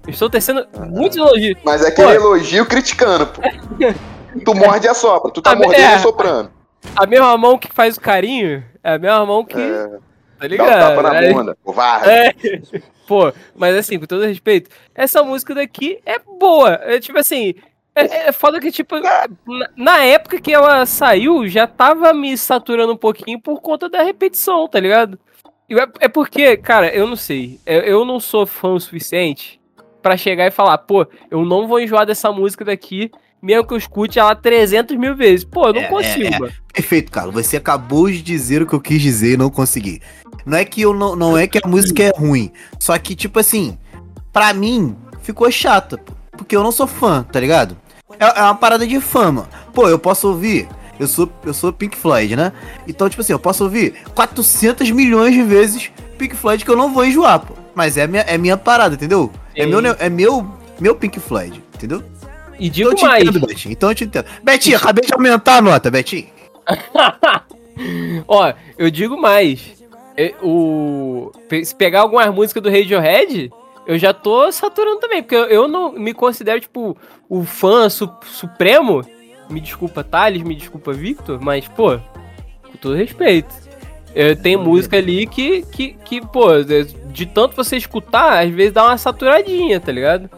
[0.07, 1.59] Eu estou tecendo muitos elogios.
[1.65, 2.15] Mas é aquele Pô.
[2.15, 3.41] elogio criticando, pô.
[4.45, 5.97] Tu morde e assopra, tu tá Ah, mordendo é.
[5.97, 6.51] e soprando.
[6.97, 9.59] A mesma mão que faz o carinho é a mesma mão que.
[9.61, 9.89] É, tá
[10.41, 10.69] dá um ligado?
[10.97, 11.57] tapa na Aí- bunda.
[11.65, 12.09] Covarde.
[12.11, 12.35] É.
[13.07, 16.75] Pô, mas assim, com todo respeito, essa música daqui é boa.
[16.83, 17.55] É tipo assim.
[17.95, 19.27] É, é foda que, tipo, na,
[19.77, 24.69] na época que ela saiu, já tava me saturando um pouquinho por conta da repetição,
[24.69, 25.19] tá ligado?
[25.69, 27.59] É, é porque, cara, eu não sei.
[27.67, 29.61] Eu, eu não sou fã o suficiente
[30.01, 33.11] pra chegar e falar, pô, eu não vou enjoar dessa música daqui,
[33.43, 35.45] mesmo que eu escute ela 300 mil vezes.
[35.45, 36.39] Pô, eu não É, é, consigo, é.
[36.39, 36.53] mano.
[36.73, 37.35] Perfeito, Carlos.
[37.35, 40.01] Você acabou de dizer o que eu quis dizer e não consegui.
[40.47, 42.51] Não é que eu não, não é que a música é ruim.
[42.79, 43.77] Só que, tipo assim,
[44.33, 46.01] pra mim, ficou chata.
[46.33, 47.77] Porque eu não sou fã, tá ligado?
[48.19, 49.49] É, é uma parada de fama.
[49.75, 50.69] Pô, eu posso ouvir.
[50.99, 52.53] Eu sou, eu sou Pink Floyd, né?
[52.87, 56.93] Então, tipo assim, eu posso ouvir 400 milhões de vezes Pink Floyd que eu não
[56.93, 57.55] vou enjoar, pô.
[57.75, 59.31] Mas é minha, é minha parada, entendeu?
[59.55, 59.71] É Sim.
[59.71, 60.45] meu, ne- é meu,
[60.81, 62.03] meu Pink Floyd, entendeu?
[62.59, 63.23] E Então digo eu te mais.
[63.25, 63.73] entendo, Betinho.
[63.73, 64.27] Então eu te entendo.
[64.43, 66.27] Betinho, acabei de aumentar a nota, Betinho.
[68.27, 69.77] Ó, eu digo mais.
[70.17, 71.31] É, o,
[71.65, 73.51] se pegar algumas músicas do Radiohead,
[73.87, 76.97] eu já tô saturando também, porque eu, não me considero, tipo,
[77.29, 79.03] o fã su- supremo.
[79.49, 81.97] Me desculpa, Thales, me desculpa, Victor, mas, pô,
[82.65, 83.55] com todo respeito.
[84.15, 86.49] Eu tenho música ali que, que, que, pô,
[87.13, 90.29] de tanto você escutar, às vezes dá uma saturadinha, tá ligado?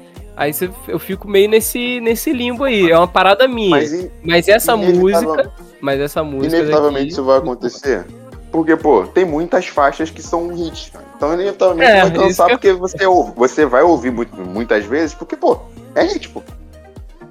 [0.40, 2.90] Aí você- eu fico meio nesse, nesse limbo aí.
[2.90, 3.68] É uma parada minha.
[3.68, 3.92] Mas,
[4.24, 5.52] Mas in- essa inevitavel- música.
[5.82, 6.56] Mas essa música.
[6.56, 8.06] inevitavelmente daqui- isso vai acontecer.
[8.50, 11.04] Porque, pô, tem muitas faixas que são hits, cara.
[11.14, 13.32] Então, inevitavelmente, É, vai cansar eu- porque você ouve.
[13.36, 15.58] Você vai ouvir muito- muitas vezes, porque, pô,
[15.94, 16.42] é hit, pô.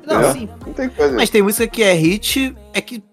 [0.05, 0.31] Não, É.
[0.33, 0.47] sim.
[0.65, 1.15] Não tem o que fazer.
[1.15, 3.03] Mas tem música que é hit, é que.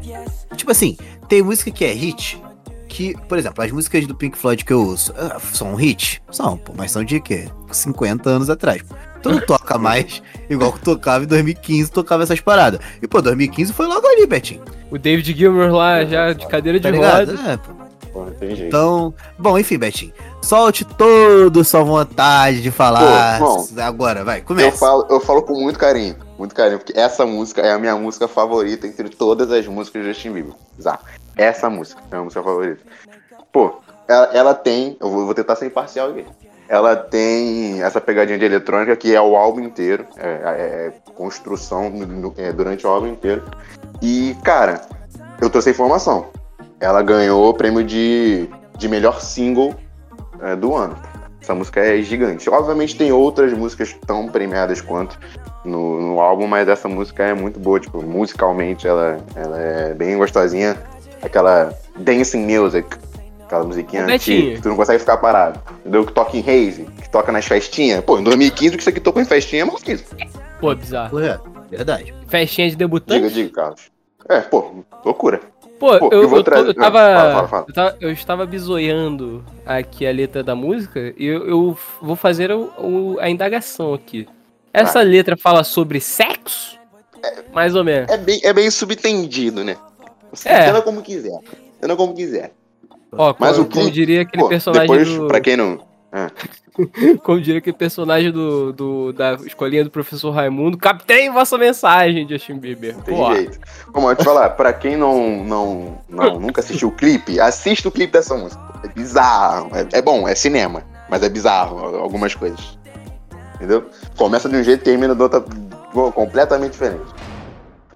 [0.56, 2.40] Tipo assim, tem música que é hit.
[2.86, 6.22] Que, por exemplo, as músicas do Pink Floyd que eu ouço ah, são um hit?
[6.30, 7.48] São, pô, mas são de quê?
[7.72, 8.82] 50 anos atrás.
[8.82, 8.94] pô.
[9.26, 12.80] Tu não toca mais igual que tocava em 2015, tocava essas paradas.
[13.02, 14.62] E, pô, 2015 foi logo ali, Betinho.
[14.90, 17.34] O David Gilmour lá já de cadeira de Tá ligado?
[17.36, 17.52] roda.
[17.52, 17.72] É, pô.
[18.12, 18.68] Pô, não tem jeito.
[18.68, 20.12] Então, bom, enfim, Betinho.
[20.40, 23.38] Solte toda sua vontade de falar.
[23.38, 24.78] Pô, bom, Agora, vai, eu, começa.
[24.78, 26.16] falo, eu falo com muito carinho.
[26.38, 30.08] Muito carinho, porque essa música é a minha música favorita entre todas as músicas de
[30.12, 30.54] Justin Bieber.
[30.78, 31.04] Exato.
[31.36, 32.80] Essa música é a minha música favorita.
[33.52, 34.96] Pô, ela, ela tem.
[35.00, 36.24] Eu vou, vou tentar ser imparcial aqui.
[36.68, 40.06] Ela tem essa pegadinha de eletrônica que é o álbum inteiro.
[40.16, 41.92] É, é- é construção
[42.36, 43.42] é, durante o álbum inteiro.
[44.02, 44.80] E, cara,
[45.40, 46.26] eu trouxe a informação.
[46.80, 49.74] Ela ganhou o prêmio de, de melhor single
[50.42, 50.96] é, do ano.
[51.40, 52.50] Essa música é gigante.
[52.50, 55.18] Obviamente tem outras músicas tão premiadas quanto
[55.64, 57.78] no, no álbum, mas essa música é muito boa.
[57.78, 60.76] Tipo, musicalmente ela, ela é bem gostosinha.
[61.22, 62.88] Aquela dancing music,
[63.46, 65.60] aquela musiquinha Ô, que tu não consegue ficar parado.
[65.80, 66.04] Entendeu?
[66.04, 68.04] Que toca em haze, que toca nas festinhas.
[68.04, 70.04] Pô, em 2015 o que isso aqui tocou em festinha é maluquice.
[70.60, 71.10] Pô, bizarro.
[71.10, 72.14] Correto, verdade.
[72.28, 73.22] Festinha de debutante.
[73.22, 73.90] Diga, diga, Carlos.
[74.28, 75.40] É, pô, loucura.
[75.78, 77.64] Pô, Pô, eu, eu eu, trazer- eu tava, Ah, fala, fala, fala.
[77.68, 77.96] Eu tava.
[78.00, 83.16] eu estava bisoiando aqui a letra da música e eu, eu vou fazer o- o-
[83.20, 84.26] a indagação aqui.
[84.72, 85.02] Essa Ah.
[85.02, 86.76] letra fala sobre sexo?
[87.52, 88.10] Mais ou menos.
[88.10, 89.76] É bem, é bem subtendido, né?
[90.32, 90.62] Você É.
[90.64, 91.38] entenda como quiser.
[91.76, 92.52] Entenda como quiser.
[93.18, 95.26] Ó, Mas como, o como clipe- diria aquele Pô, personagem depois, do.
[95.26, 95.80] pra quem não.
[97.22, 102.58] Como diria aquele personagem do, do- da escolinha do professor Raimundo, captei vossa mensagem, Justin
[102.58, 102.94] Bieber.
[102.94, 103.58] Não tem Pô, jeito.
[103.92, 107.92] Como eu te falar, pra quem não, não, não nunca assistiu o clipe, assista o
[107.92, 108.60] clipe dessa música.
[108.84, 109.70] É bizarro.
[109.74, 112.78] É, é bom, é cinema, mas é bizarro algumas coisas.
[113.56, 113.84] Entendeu?
[114.16, 115.42] Começa de um jeito e termina de outra
[116.12, 117.04] completamente diferente.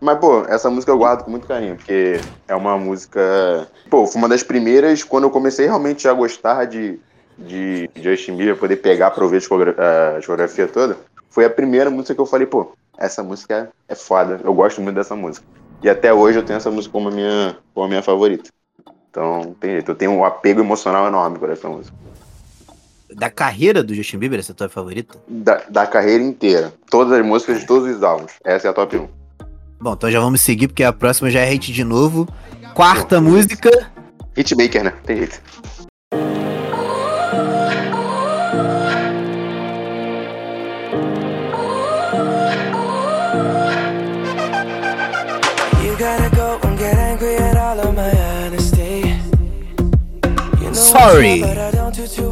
[0.00, 3.68] Mas, pô, essa música eu guardo com muito carinho, porque é uma música.
[3.90, 6.98] Pô, foi uma das primeiras quando eu comecei realmente a gostar de,
[7.38, 9.76] de Justin Bieber, poder pegar pra ouvir a discogra-
[10.14, 10.96] a discografia toda.
[11.28, 14.40] Foi a primeira música que eu falei, pô, essa música é foda.
[14.42, 15.46] Eu gosto muito dessa música.
[15.82, 18.50] E até hoje eu tenho essa música como a minha, como a minha favorita.
[19.10, 19.90] Então, tem jeito.
[19.90, 21.96] Eu tenho um apego emocional enorme por essa música.
[23.12, 25.18] Da carreira do Justin Bieber, essa é a tua favorita?
[25.28, 26.72] Da, da carreira inteira.
[26.90, 28.32] Todas as músicas de todos os álbuns.
[28.44, 29.19] Essa é a top 1.
[29.80, 32.28] Bom, então já vamos seguir, porque a próxima já é hit de novo.
[32.74, 33.70] Quarta música.
[34.36, 34.92] Hitmaker, né?
[35.06, 35.40] Tem jeito.
[50.74, 51.42] Sorry.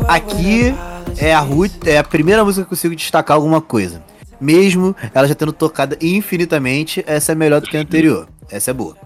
[0.07, 0.75] Aqui
[1.17, 4.03] é a Ruth, é a primeira música que eu consigo destacar alguma coisa.
[4.41, 8.29] Mesmo ela já tendo tocado infinitamente, essa é melhor do que a anterior.
[8.51, 8.97] Essa é boa.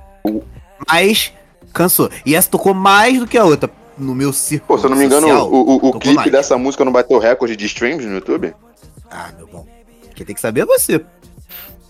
[0.89, 1.33] Mas
[1.73, 2.11] cansou.
[2.27, 4.69] E essa tocou mais do que a outra no meu círculo.
[4.69, 6.33] Pô, se eu não me engano, social, o, o, o tocou clipe mais.
[6.33, 8.55] dessa música não bateu recorde de streams no YouTube?
[9.11, 9.67] Ah, meu bom.
[10.15, 11.05] Quem tem que saber é você.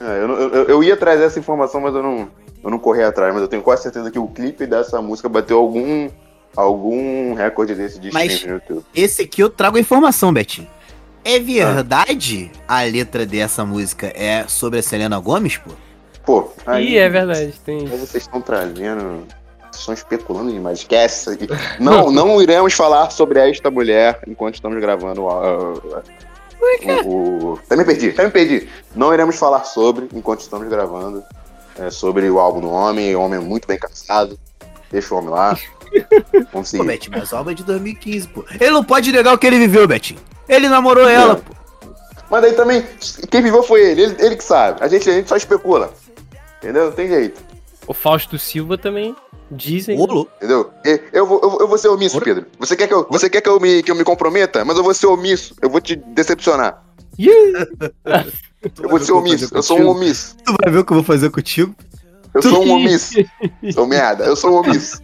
[0.01, 2.29] É, eu, eu, eu ia trazer essa informação, mas eu não,
[2.63, 3.33] eu não corri atrás.
[3.33, 6.09] Mas eu tenho quase certeza que o clipe dessa música bateu algum,
[6.57, 8.87] algum recorde desse de Mas- streams no YouTube.
[8.95, 10.69] Esse aqui eu trago a informação, Betinho.
[11.25, 15.71] É verdade a letra dessa música é sobre a Selena Gomes, pô?
[16.25, 17.85] Pô, aí, Ih, é verdade, tem.
[17.87, 19.27] vocês estão trazendo.
[19.71, 20.81] Vocês estão especulando demais.
[20.81, 21.49] Esquece isso aqui.
[21.81, 25.83] Não, não iremos falar sobre esta mulher enquanto estamos gravando o.
[27.07, 27.09] o,
[27.53, 28.69] o- Até me perdi, até me perdi.
[28.95, 31.23] Não iremos falar sobre enquanto estamos gravando.
[31.79, 33.15] é, sobre o álbum do homem.
[33.17, 34.39] O homem é muito bem casado.
[34.91, 35.57] Deixa o homem lá.
[36.33, 36.87] Vamos Pô, seguir.
[36.87, 38.45] Betinho, mas a obra é de 2015, pô.
[38.61, 40.21] Ele não pode negar o que ele viveu, Betinho.
[40.49, 41.53] Ele namorou ela, pô.
[42.31, 42.83] Mas daí também,
[43.31, 44.03] quem viveu foi ele.
[44.03, 44.17] ele.
[44.19, 44.83] ele que sabe.
[44.83, 45.93] A gente, a gente só especula.
[46.59, 46.87] Entendeu?
[46.87, 47.41] Não tem jeito.
[47.87, 49.15] O Fausto Silva também
[49.51, 49.99] dizem.
[49.99, 50.29] Louco.
[50.39, 50.71] Entendeu?
[51.13, 52.19] Eu vou, eu, vou- eu vou ser omisso.
[52.21, 52.47] Pedro.
[52.59, 54.65] Você quer, que eu, você quer que, eu me, que eu me comprometa?
[54.65, 55.55] Mas eu vou ser omisso.
[55.61, 56.83] Eu vou te decepcionar.
[57.19, 57.29] Ih,
[58.81, 59.51] Eu vou ser omisso.
[59.55, 60.37] Eu sou um omisso.
[60.45, 61.75] Tu vai ver o que eu vou fazer contigo?
[62.33, 63.13] Eu sou um omisso.
[63.75, 64.25] Sou merda.
[64.25, 65.03] Eu sou um omisso.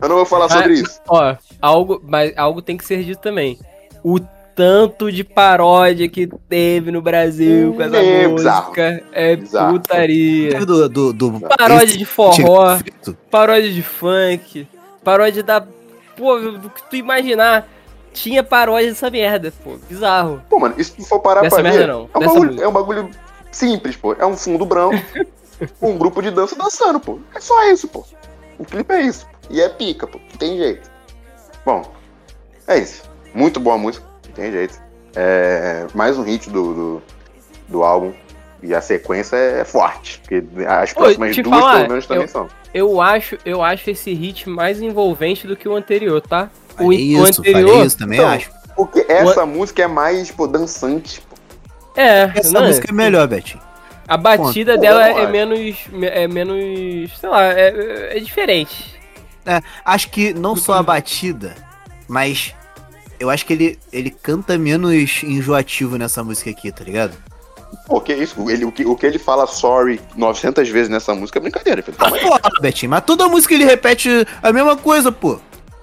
[0.00, 1.00] Eu não vou falar sobre isso.
[1.08, 3.58] Ó, algo, mas algo tem que ser dito também.
[4.04, 4.20] O
[4.58, 9.74] tanto de paródia que teve no Brasil com essa É música é Bizarro.
[9.74, 10.66] putaria.
[10.66, 12.76] Do, do, do, Paródia esse de forró,
[13.30, 14.66] paródia de funk,
[15.04, 15.64] paródia da.
[16.16, 17.68] Pô, do que tu imaginar.
[18.12, 19.76] Tinha paródia dessa merda, pô.
[19.88, 20.42] Bizarro.
[20.50, 22.68] Pô, mano, isso se for parar Dessa pra merda ver, não, É, um bagulho, é
[22.68, 23.10] um bagulho
[23.52, 24.12] simples, pô.
[24.14, 24.96] É um fundo branco
[25.78, 27.20] com um grupo de dança dançando, pô.
[27.32, 28.04] É só isso, pô.
[28.58, 29.24] O clipe é isso.
[29.48, 30.18] E é pica, pô.
[30.18, 30.90] Não tem jeito.
[31.64, 31.82] Bom,
[32.66, 33.04] é isso.
[33.32, 34.07] Muito boa música.
[34.38, 34.80] Não tem jeito.
[35.16, 37.02] É mais um hit do, do,
[37.68, 38.12] do álbum.
[38.62, 40.20] E a sequência é forte.
[40.20, 42.48] Porque as próximas te duas, falar, pelo menos, também eu- são.
[42.72, 46.50] Eu acho, eu acho esse hit mais envolvente do que o anterior, tá?
[46.74, 47.86] O, Falei o isso, anterior.
[47.86, 48.50] isso também, Então, acho.
[48.76, 51.20] Porque essa música é mais, pô, dançante.
[51.22, 51.36] Pô.
[51.96, 53.60] É, Essa não, música é melhor, Betinho.
[54.06, 55.76] A batida dela é menos.
[56.02, 57.18] É menos.
[57.18, 58.94] Sei lá, é, é diferente.
[59.84, 61.54] Acho que não só a batida,
[62.06, 62.54] mas
[63.20, 67.12] eu acho que ele, ele canta menos enjoativo nessa música aqui, tá ligado?
[67.86, 68.48] Pô, que isso?
[68.50, 71.96] Ele, o, que, o que ele fala sorry 900 vezes nessa música é brincadeira, filho.
[71.98, 72.22] Ah, Calma aí.
[72.22, 74.08] porra, Betinho, mas toda música ele repete
[74.42, 75.38] a mesma coisa, pô.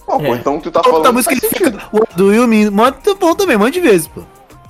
[0.06, 0.30] Pô, pô, É.
[0.30, 1.14] então tu tá Toda falando.
[1.14, 1.72] música ele fica.
[2.16, 2.70] do you mean?
[2.72, 4.22] Muito bom também, um monte de vezes, pô.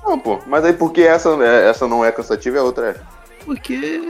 [0.05, 0.39] Não, pô.
[0.47, 2.95] Mas aí porque essa, é- essa não é cansativa e a outra é.
[3.45, 4.01] Porque.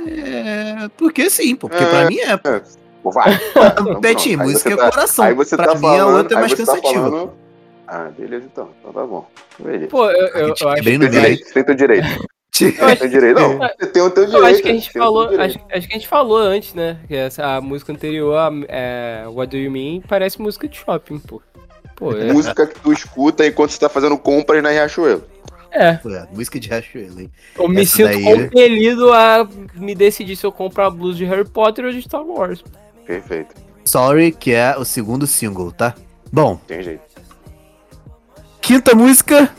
[0.98, 1.68] Porque sim, pô.
[1.70, 1.88] Porque É.
[1.88, 2.38] pra mim é.
[2.38, 2.50] pô.
[2.50, 2.62] É.
[3.04, 3.40] Pô, vai.
[4.02, 5.26] Betinho, música é tá- coração.
[5.26, 6.02] Aí você pra tá mim falando.
[6.02, 7.10] a outra é aí mais você tá cansativa.
[7.10, 7.32] falando-
[7.88, 8.70] Ah, beleza então.
[8.80, 9.28] Então tá bom.
[9.60, 9.88] Beleza.
[9.88, 11.10] Pô, eu, eu, eu acho, velho.
[11.10, 12.08] direito, tem teu direito.
[13.10, 13.40] direito.
[13.40, 14.44] Não, você tem o teu direito.
[14.44, 15.28] eu acho que a gente falou.
[15.30, 15.42] direito.
[15.58, 16.98] Acho, acho que a gente falou antes, né?
[17.08, 21.20] Que essa a música anterior, a- é, What Do You Mean, parece música de shopping,
[21.20, 21.42] pô.
[21.96, 22.32] Pô, é.
[22.32, 25.24] Música que tu escuta enquanto você tá fazendo compras na Riachuelo.
[25.72, 25.94] é.
[25.94, 27.32] Pô, é, música de Riachuelo, hein?
[27.58, 31.26] Eu me Essa sinto daí- compelido a me decidir se eu compro a blusa de
[31.26, 32.64] Harry Potter ou de Star Wars.
[33.06, 33.54] Perfeito.
[33.86, 35.94] Sorry, que é o segundo single, tá?
[36.34, 37.04] Bom, Tem jeito.
[38.66, 39.54] Quinta música.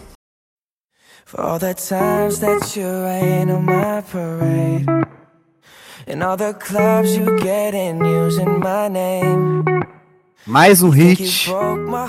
[1.25, 4.85] For all the times that you rain on my parade.
[6.09, 9.65] And all the clubs you get in using my name.
[10.45, 11.49] Mais um hit.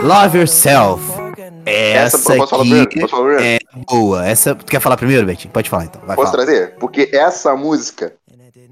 [0.02, 1.02] Love Yourself.
[1.12, 1.34] over.
[1.66, 2.90] Essa, posso falar aqui primeiro?
[3.02, 3.64] Posso falar primeiro?
[3.64, 4.28] é boa.
[4.28, 5.54] Essa, tu quer falar primeiro, Betinho?
[5.54, 6.02] Pode falar então.
[6.06, 6.46] Vai Posso falar.
[6.46, 6.76] trazer?
[6.80, 8.14] Porque essa música,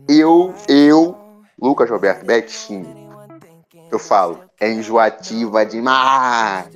[0.08, 1.16] eu, eu,
[1.62, 2.88] Lucas Roberto Betinho,
[3.92, 6.70] eu falo, é enjoativa demais.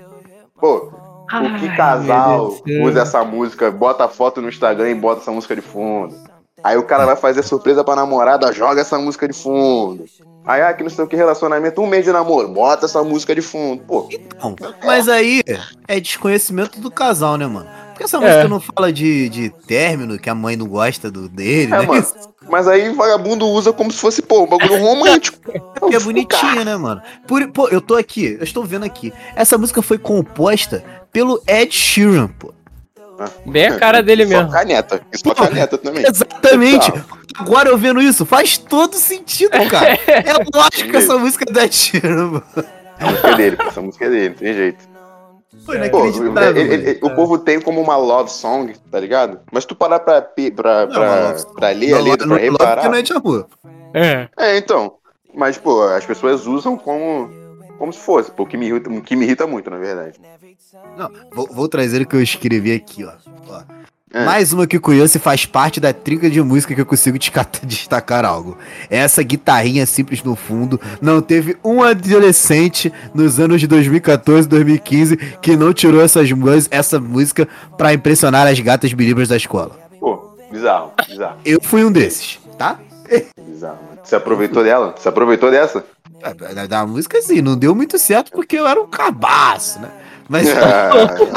[0.59, 0.91] Pô,
[1.37, 5.55] o que casal usa essa música, bota a foto no Instagram e bota essa música
[5.55, 6.15] de fundo.
[6.63, 10.05] Aí o cara vai fazer surpresa pra namorada, joga essa música de fundo.
[10.45, 13.35] Aí, ah, que não sei o que, relacionamento, um mês de namoro, bota essa música
[13.35, 13.83] de fundo.
[13.83, 14.09] Pô,
[14.41, 15.41] Não, mas aí
[15.87, 17.69] é desconhecimento do casal, né, mano?
[17.99, 18.21] Porque essa É.
[18.21, 21.85] música não fala de, de término, que a mãe não gosta do, dele, é, né?
[21.85, 22.05] mano.
[22.49, 25.38] Mas aí vagabundo usa como se fosse, pô, um bagulho romântico.
[25.77, 27.01] Porque é bonitinha, né, mano?
[27.27, 29.12] Por, pô, eu tô aqui, eu estou vendo aqui.
[29.35, 30.81] Essa música foi composta
[31.12, 32.53] pelo Ed Sheeran, pô.
[33.45, 34.45] Bem a cara dele E mesmo.
[34.49, 35.01] Só caneta.
[35.12, 36.05] E só Pô, caneta também.
[36.07, 36.89] Exatamente.
[36.89, 37.19] Total.
[37.38, 39.99] Agora eu vendo isso, faz todo sentido, cara.
[40.07, 42.43] É lógico que essa música é da Tiro, mano.
[42.97, 44.88] A música é dele, essa música é dele, não tem jeito.
[45.69, 46.62] Pô, Pô, inacreditável.
[46.62, 47.13] ele- ele- mano.
[47.13, 49.39] o povo tem como uma love song, tá ligado?
[49.51, 52.89] Mas tu parar pra, pra, Não, pra, love ler a letra, pra não- porque reparar.
[52.89, 53.47] não é de amor.
[53.93, 54.27] É.
[54.38, 54.93] É, então.
[55.34, 57.29] Mas, pô, as pessoas usam como,
[57.77, 60.19] como se fosse, pô, o que me irrita, que me irrita muito, na verdade.
[60.97, 63.12] Não, vou, vou trazer o que eu escrevi aqui, ó.
[63.47, 63.62] Ó.
[64.12, 64.26] É.
[64.26, 67.17] Mais uma que conheço e faz parte da trinca de música que eu consigo
[67.63, 68.58] destacar algo.
[68.89, 70.80] Essa guitarrinha simples no fundo.
[71.00, 76.28] Não teve um adolescente nos anos de 2014 2015 que não tirou essas,
[76.72, 79.78] essa música pra impressionar as gatas believers da escola.
[80.00, 82.80] Pô, bizarro, bizarro, Eu fui um desses, tá?
[83.48, 83.78] bizarro.
[84.04, 84.95] Você aproveitou dela?
[84.98, 85.86] Você aproveitou dessa?
[86.19, 89.89] Da, da- da música, assim, não deu muito certo porque eu era um cabaço, né?
[90.29, 90.91] Mas, Ah,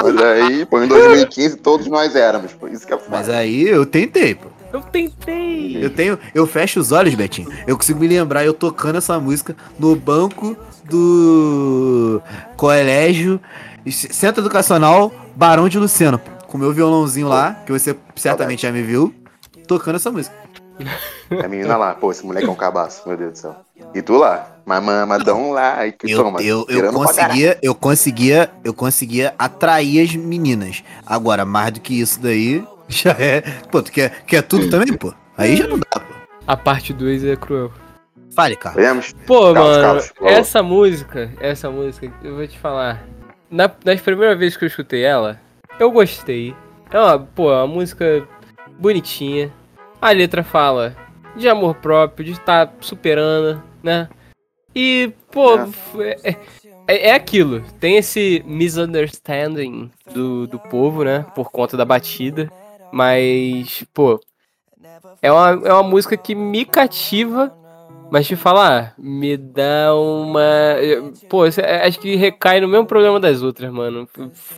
[0.04, 3.38] mas aí, pô, em 2015 todos nós éramos, pô, isso que é mas foda.
[3.38, 4.48] aí eu tentei, pô.
[4.72, 5.84] Eu tentei.
[5.84, 6.18] Eu tenho.
[6.34, 7.50] Eu fecho os olhos, Betinho.
[7.66, 12.22] Eu consigo me lembrar eu tocando essa música no banco do
[12.56, 13.40] colégio
[13.90, 16.18] Centro Educacional Barão de Lucena.
[16.46, 19.14] Com meu violãozinho lá, que você certamente já me viu,
[19.66, 20.34] tocando essa música.
[21.42, 23.56] A menina lá, pô, esse moleque é um cabaço, meu Deus do céu.
[23.94, 28.74] E tu lá, mamadão lá, aí que Eu, toma, eu, eu conseguia, eu conseguia, eu
[28.74, 30.82] conseguia atrair as meninas.
[31.06, 33.40] Agora, mais do que isso daí, já é.
[33.70, 35.12] Pô, tu quer, quer tudo também, pô?
[35.36, 36.14] Aí já não dá, pô.
[36.46, 37.72] A parte 2 é cruel.
[38.34, 38.74] Fale, cara.
[38.74, 39.14] Vemos?
[39.26, 43.06] Pô, Carlos, mano, Carlos, essa música, essa música, eu vou te falar.
[43.50, 45.38] Na, das primeiras vezes que eu escutei ela,
[45.78, 46.56] eu gostei.
[46.90, 48.26] É uma, pô, é uma música
[48.78, 49.52] bonitinha.
[50.00, 50.96] A letra fala
[51.36, 54.08] de amor próprio, de estar superando, né?
[54.74, 56.36] E, pô, É.
[56.88, 57.62] é, é, aquilo.
[57.78, 61.24] Tem esse misunderstanding do, do povo, né?
[61.34, 62.50] Por conta da batida.
[62.92, 64.20] Mas, pô,
[65.20, 67.52] é uma, é uma música que me cativa
[68.12, 70.42] mas te falar, me dá uma.
[71.30, 74.06] Pô, é- acho que recai no mesmo problema das outras, mano.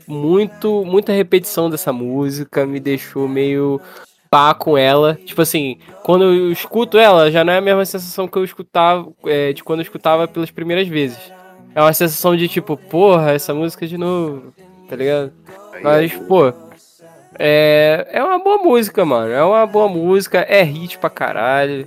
[0.08, 3.80] Muito, muita repetição dessa música me deixou meio
[4.54, 5.18] com ela.
[5.24, 9.06] Tipo assim, quando eu escuto ela, já não é a mesma sensação que eu escutava,
[9.26, 11.18] é, de quando eu escutava pelas primeiras vezes.
[11.74, 14.52] É uma sensação de tipo, porra, essa música de novo,
[14.88, 15.32] tá ligado?
[15.82, 16.52] Mas, pô,
[17.38, 19.32] é, é uma boa música, mano.
[19.32, 21.86] É uma boa música, é hit pra caralho.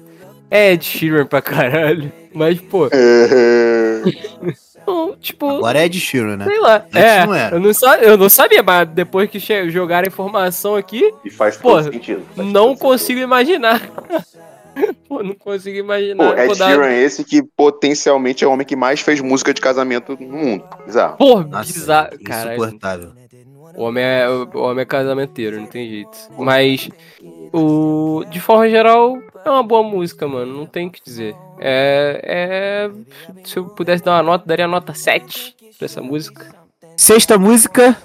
[0.50, 2.12] É Ed Sheeran pra caralho.
[2.34, 2.90] Mas, pô,
[5.20, 6.46] tipo, Agora é de Shiro, né?
[6.46, 6.76] sei lá.
[6.86, 7.56] Antes É, não era.
[7.56, 11.58] Eu, não sa eu não sabia, mas depois que jogaram a informação aqui, E faz
[11.58, 12.24] Pô, todo sentido.
[12.36, 13.82] faz não todo consigo imaginar.
[15.08, 16.38] pô, não consigo imaginar.
[16.38, 19.54] Ed Pô, dá- Sheeran é esse que potencialmente é o homem que mais fez música
[19.54, 20.64] de casamento no mundo.
[20.86, 21.18] Bizarro.
[21.18, 22.10] Pô, Nossa, bizarro.
[22.24, 22.52] Caralho.
[22.64, 23.12] insuportável.
[23.76, 26.18] O homem é, o homem é casamenteiro, não tem jeito.
[26.38, 26.90] Mas,
[27.54, 30.54] o, de forma geral, é uma boa música, mano.
[30.54, 31.36] Não tem o que dizer.
[31.60, 32.92] É, é.
[33.44, 36.54] Se eu pudesse dar uma nota, daria nota 7 pra essa música.
[36.96, 37.96] Sexta música.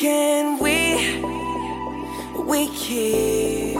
[0.00, 1.20] Can we,
[2.46, 3.76] we keep,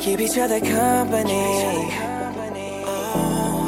[0.00, 1.90] keep each other company?
[2.86, 3.66] Oh,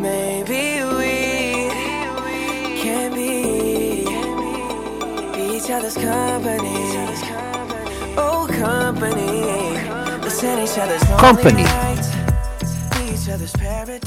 [0.00, 1.70] maybe we
[2.82, 4.04] can be,
[5.34, 6.97] be each other's company.
[8.18, 8.46] Oh,
[11.20, 11.64] company.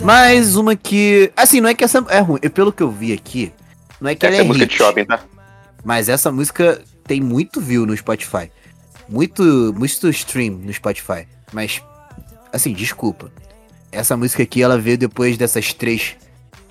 [0.04, 1.32] Mais uma que.
[1.36, 2.40] Assim, não é que essa é ruim.
[2.40, 3.54] Pelo que eu vi aqui,
[4.00, 5.20] não é que Essa ela é é música de hit, shopping, tá?
[5.84, 8.52] Mas essa música tem muito view no Spotify.
[9.08, 9.44] Muito,
[9.78, 11.28] muito stream no Spotify.
[11.52, 11.82] Mas,
[12.52, 13.32] assim, desculpa.
[13.92, 16.16] Essa música aqui, ela veio depois dessas três,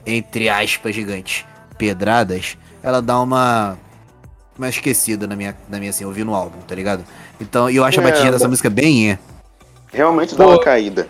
[0.06, 1.44] entre aspas, gigantes,
[1.78, 2.56] pedradas.
[2.82, 3.78] Ela dá uma.
[4.58, 7.02] Uma esquecida na minha, na minha assim, ouvindo no álbum, tá ligado?
[7.40, 9.18] Então, e eu acho a É, batidinha dessa música bem é.
[9.92, 10.50] Realmente dá Pô.
[10.50, 11.08] uma caída.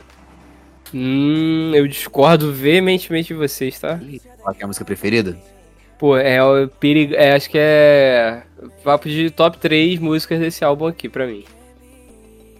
[0.94, 4.00] Hum, eu discordo veementemente de vocês, tá?
[4.42, 5.36] Qual que é a música preferida?
[5.98, 7.14] Pô, é o perigo.
[7.14, 8.42] É, acho que é.
[8.82, 11.44] Papo de top 3 músicas desse álbum aqui pra mim.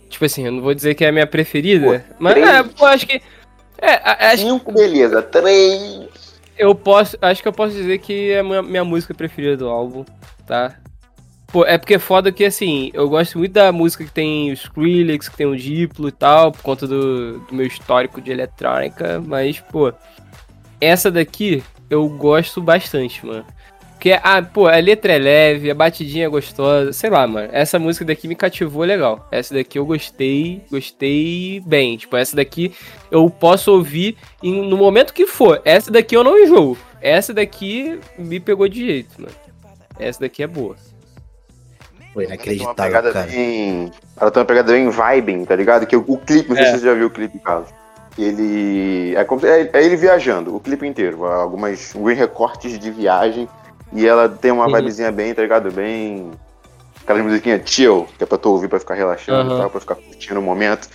[0.09, 2.85] Tipo assim, eu não vou dizer que é a minha preferida, Pô, mas é, pô,
[2.87, 3.23] acho que.
[3.79, 5.23] É, a- acho Cinco, beleza.
[5.23, 6.09] Três.
[6.59, 7.17] eu posso.
[7.23, 10.05] Acho que eu posso dizer que é a minha, minha música preferida do álbum,
[10.47, 10.77] tá?
[11.53, 14.53] Pô, é porque é foda que assim, eu gosto muito da música que tem o
[14.53, 19.21] Skrillex, que tem o Diplo e tal, por conta do, do meu histórico de eletrônica,
[19.27, 19.93] mas, pô,
[20.81, 23.45] essa daqui eu gosto bastante, mano.
[23.95, 27.51] Porque, ah, pô, a letra é leve, a batidinha é gostosa, sei lá, mano.
[27.53, 29.29] Essa música daqui me cativou legal.
[29.31, 31.99] Essa daqui eu gostei, gostei bem.
[31.99, 32.73] Tipo, essa daqui
[33.11, 35.61] eu posso ouvir em- no momento que for.
[35.67, 36.79] Essa daqui eu não enjoo.
[37.03, 39.35] Essa daqui me pegou de jeito, mano.
[39.99, 40.77] essa daqui é boa.
[42.13, 43.27] Foi Ela tem uma inacreditável, pegada cara.
[43.27, 43.93] bem.
[44.21, 45.87] Ela tem uma pegada bem vibing, tá ligado?
[45.87, 46.71] Que o, o clipe, não sei É.
[46.73, 47.69] se você já viu o clipe, Carlos.
[48.19, 49.15] Ele.
[49.17, 51.25] É, como- é- é ele viajando, o clipe inteiro.
[51.25, 51.95] Algumas.
[51.95, 53.49] Alguns recortes de viagem.
[53.93, 54.75] E ela tem uma Uhum.
[54.77, 55.71] vibezinha bem, tá ligado?
[55.71, 56.31] Bem.
[57.03, 59.57] Aquelas musiquinhas chill, que é pra tu ouvir pra ficar relaxando Aham.
[59.57, 60.89] e tal, pra ficar curtindo o momento.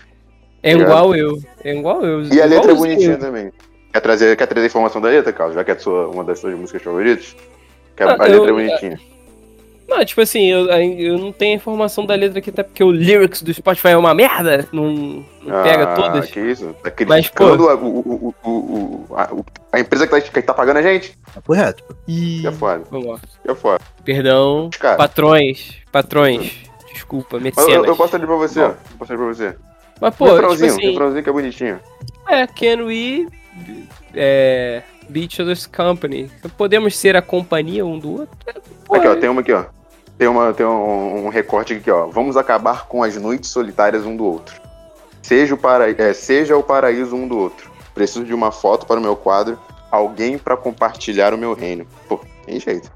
[0.63, 0.87] É Ligado?
[0.89, 1.37] igual eu.
[1.63, 2.23] É igual eu.
[2.23, 3.51] E a letra é bonitinha também.
[3.91, 5.55] Quer trazer, quer trazer informação da letra, Carlos?
[5.55, 7.35] Já que é sua, uma das suas músicas favoritas?
[7.95, 8.99] Que a, Ah, a eu- letra é bonitinha.
[9.87, 12.91] Não, tipo assim, eu, eu não tenho a informação da letra aqui, até porque o
[12.91, 14.67] lyrics do Spotify é uma merda.
[14.71, 16.29] Não, não pega Ah, todas.
[16.31, 16.73] Que isso?
[16.83, 19.29] Tá Mas, criticando a, o, o, o, o- a,
[19.73, 21.15] a empresa que tá, que tá pagando a gente?
[21.33, 21.83] Tá correto.
[21.83, 21.93] pô.
[22.07, 22.41] E...
[22.41, 22.83] Que é foda.
[22.89, 23.19] Vamos lá.
[23.43, 23.79] Que é foda.
[24.03, 24.69] Perdão.
[24.79, 24.97] Cara.
[24.97, 25.75] Patrões.
[25.91, 26.51] Patrões.
[26.91, 27.69] Desculpa, mecenas.
[27.69, 28.67] eu, eu posso ler pra você, ó.
[28.69, 29.55] Eu Posso ler pra você.
[30.01, 31.79] Mas, pô, tipo refrãozinho, assim, refrãozinho que é bonitinho.
[32.27, 33.27] é, can we
[34.13, 36.29] é, be each other's company?
[36.57, 38.35] Podemos ser a companhia um do outro?
[38.85, 39.65] Pô, Aqui, ó, tem uma aqui, ó.
[40.17, 42.07] Tem, uma, tem um, um recorte aqui, ó.
[42.07, 44.55] Vamos acabar com as noites solitárias um do outro.
[45.21, 45.89] Seja o, para...
[45.89, 47.69] é, seja o paraíso um do outro.
[47.93, 49.59] Preciso de uma foto para o meu quadro.
[49.91, 51.85] Alguém pra compartilhar o meu reino.
[52.07, 52.91] Pô, tem jeito.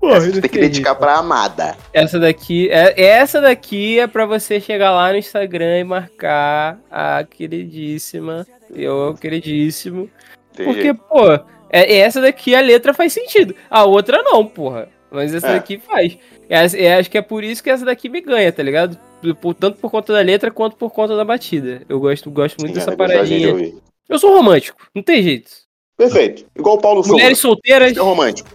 [0.00, 1.76] pô, Essa tem que dedicar pra amada.
[1.92, 7.24] Essa daqui, é, essa daqui é pra você chegar lá no Instagram e marcar a
[7.24, 10.10] queridíssima, eu queridíssimo.
[10.54, 11.00] Tem Porque, jeito.
[11.08, 11.32] pô,
[11.70, 13.54] é, essa daqui a letra faz sentido.
[13.70, 14.88] A outra não, porra.
[15.10, 15.52] Mas essa É.
[15.54, 16.18] daqui faz.
[16.48, 18.98] Essa- é, acho que é por isso que essa daqui me ganha, tá ligado?
[19.40, 21.82] Por- tanto por conta da letra quanto por conta da batida.
[21.88, 23.50] Eu gosto, gosto muito Sim, dessa é paradinha.
[23.50, 23.74] ouvir.
[24.08, 25.50] Eu sou romântico, não tem jeito.
[25.96, 26.44] Perfeito.
[26.54, 27.14] Igual o Paulo Souza.
[27.14, 28.48] Mulheres solteiras, É romântico.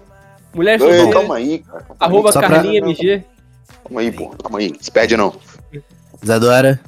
[0.53, 1.79] mulheres Ei, solteiras, calma aí, cara.
[1.83, 3.23] Calma arroba Só pra- Carlinha MG.
[3.83, 4.29] Calma aí, pô.
[4.29, 4.73] Calma aí.
[4.79, 5.33] Se perde não.
[6.23, 6.79] Isadora,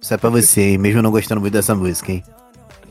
[0.00, 0.78] isso é pra você, hein?
[0.78, 2.22] Mesmo não gostando muito dessa música, hein?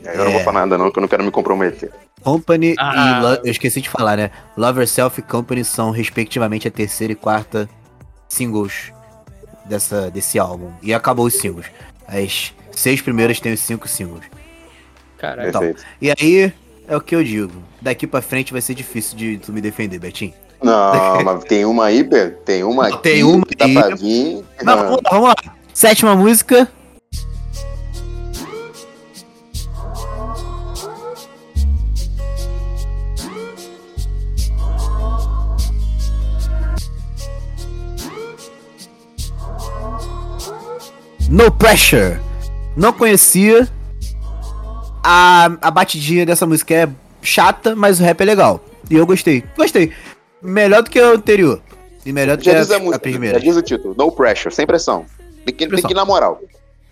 [0.04, 0.44] Eu não vou É.
[0.44, 1.90] falar nada não, que eu não quero me comprometer.
[2.22, 3.18] Company Ah.
[3.18, 4.30] e Lo- eu esqueci de falar, né?
[4.56, 7.68] Love Yourself e Company são respectivamente a terceira e quarta
[8.28, 8.92] singles
[9.66, 10.70] dessa, desse álbum.
[10.82, 11.66] E acabou os singles.
[12.06, 14.24] As seis primeiras têm os cinco singles.
[15.18, 15.48] Caralho.
[15.48, 15.74] Então.
[16.00, 16.52] E aí,
[16.88, 17.52] é o que eu digo.
[17.80, 20.32] Daqui pra frente vai ser difícil de tu me defender, Betinho.
[20.62, 22.36] Não, mas tem uma aí, Pedro.
[22.44, 23.74] Tem uma aqui tem uma que tá aí.
[23.74, 24.44] pra vir.
[24.62, 25.34] Não, vamos lá, vamos lá.
[25.72, 26.68] Sétima música.
[41.30, 42.18] No Pressure.
[42.76, 43.68] Não conhecia.
[45.00, 46.88] A, a batidinha dessa música é
[47.22, 48.60] chata, mas o rap é legal.
[48.90, 49.44] E eu gostei.
[49.56, 49.92] Gostei.
[50.42, 51.62] Melhor do que o anterior.
[52.04, 53.38] E melhor do que Já a, diz a, a música, primeira.
[53.38, 53.94] já diz o título.
[53.96, 55.06] No pressure, sem pressão.
[55.44, 55.86] Tem que, tem Pressão.
[55.86, 56.40] que ir na moral.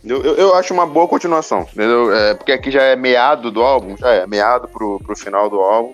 [0.04, 2.14] Eu, eu, eu acho uma boa continuação, entendeu?
[2.14, 5.58] É, porque aqui já é meado do álbum, já é meado pro, pro final do
[5.58, 5.92] álbum.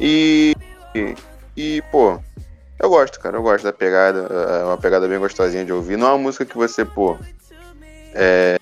[0.00, 0.56] E,
[0.94, 1.14] e,
[1.54, 2.18] e, pô,
[2.80, 4.20] eu gosto, cara, eu gosto da pegada.
[4.62, 5.98] É uma pegada bem gostosinha de ouvir.
[5.98, 7.18] Não é uma música que você, pô,
[8.14, 8.58] é.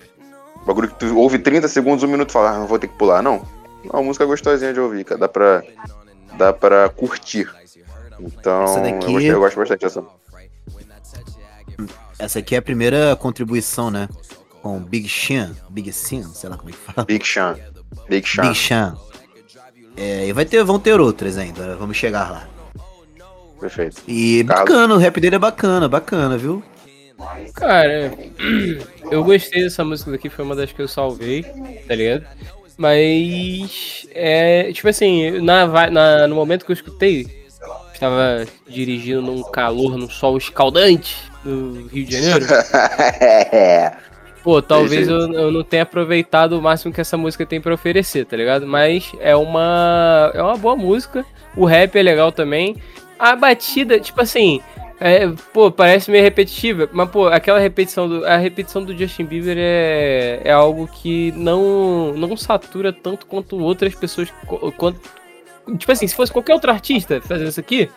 [0.65, 2.95] Bagulho que tu ouve 30 segundos, um minuto e fala, ah, não vou ter que
[2.97, 3.41] pular, não.
[3.83, 5.19] É uma música gostosinha de ouvir, cara.
[5.21, 5.63] Dá pra,
[6.37, 7.49] dá pra curtir.
[8.19, 10.03] Então, Essa eu, daqui- gostei, eu gosto bastante dessa.
[12.19, 14.07] Essa aqui é a primeira contribuição, né?
[14.61, 17.05] Com Big Sean, Big Sean, sei lá como é que fala.
[17.05, 17.57] Big Sean.
[18.07, 18.43] Big Sean.
[18.43, 18.95] Big Sean.
[19.97, 22.47] É, e vai ter, vão ter outras ainda, vamos chegar lá.
[23.59, 24.01] Perfeito.
[24.07, 24.65] E Carlos.
[24.69, 26.63] bacana, o rap dele é bacana, bacana, viu?
[27.55, 28.11] Cara,
[29.11, 31.43] eu gostei dessa música daqui, foi uma das que eu salvei,
[31.87, 32.25] tá ligado?
[32.77, 37.27] Mas, é, tipo assim, na, na- no momento que eu escutei,
[37.93, 42.45] estava dirigindo num calor, num sol escaldante do Rio de Janeiro.
[44.43, 48.25] Pô, talvez eu, eu não tenha aproveitado o máximo que essa música tem pra oferecer,
[48.25, 48.65] tá ligado?
[48.65, 51.23] Mas é uma, é uma boa música,
[51.55, 52.75] o rap é legal também.
[53.19, 54.59] A batida, tipo assim,
[55.03, 58.23] é, pô, parece meio repetitiva, mas pô, aquela repetição do.
[58.23, 63.95] A repetição do Justin Bieber é, é algo que não, não satura tanto quanto outras
[63.95, 64.31] pessoas.
[64.77, 64.99] Quanto,
[65.75, 67.89] tipo assim, se fosse qualquer outro artista fazendo isso aqui,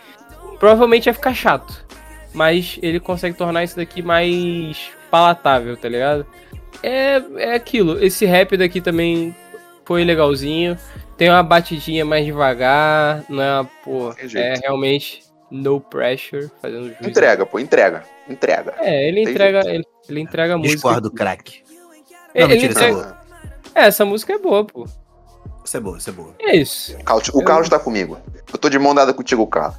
[0.59, 1.85] provavelmente ia ficar chato.
[2.33, 6.27] Mas ele consegue tornar isso daqui mais palatável, tá ligado?
[6.83, 8.03] É, é aquilo.
[8.03, 9.37] Esse rap daqui também
[9.85, 10.79] foi legalzinho.
[11.19, 16.97] Tem uma batidinha mais devagar, não é uma, pô, é realmente no pressure, fazendo juiz.
[17.03, 18.03] Entrega, pô, entrega.
[18.29, 18.75] Entrega.
[18.79, 19.75] É, ele Tem entrega, jeito.
[19.75, 20.75] ele, ele entrega a música.
[20.75, 21.63] Discordo, craque.
[22.35, 23.19] É, Não, ele é entrega- boa.
[23.75, 24.87] É, essa música é boa, pô.
[25.65, 26.35] Isso é boa, isso é boa.
[26.41, 26.97] É isso.
[27.05, 28.19] Carlos- o Carlos tá comigo.
[28.53, 29.77] Eu tô de mão dada contigo, Carlos.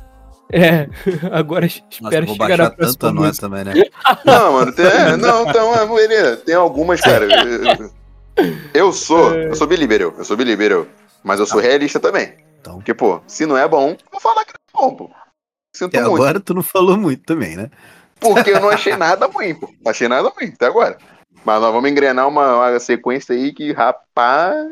[0.52, 0.88] É,
[1.32, 3.48] agora Nossa, espero eu vou chegar na tanta nota música.
[3.50, 3.74] também, né?
[4.24, 6.38] Não, mano, tem, é, não, então, é, beleza.
[6.38, 7.26] Tem algumas, cara.
[7.80, 7.92] Eu-
[8.74, 10.88] Eu sou, eu sou belieber, eu sou belieber, eu.
[11.24, 12.34] Mas eu sou realista também.
[12.60, 12.76] Então.
[12.76, 15.10] Porque, pô, se não é bom, vou falar que não é bom, pô.
[15.76, 16.16] Sinto Até muito.
[16.16, 17.70] agora tu não falou muito também, né?
[18.18, 19.70] Porque eu não achei nada ruim, pô.
[19.84, 20.98] Não achei nada ruim até agora.
[21.44, 24.70] Mas nós vamos engrenar uma, uma sequência aí que, rapaz.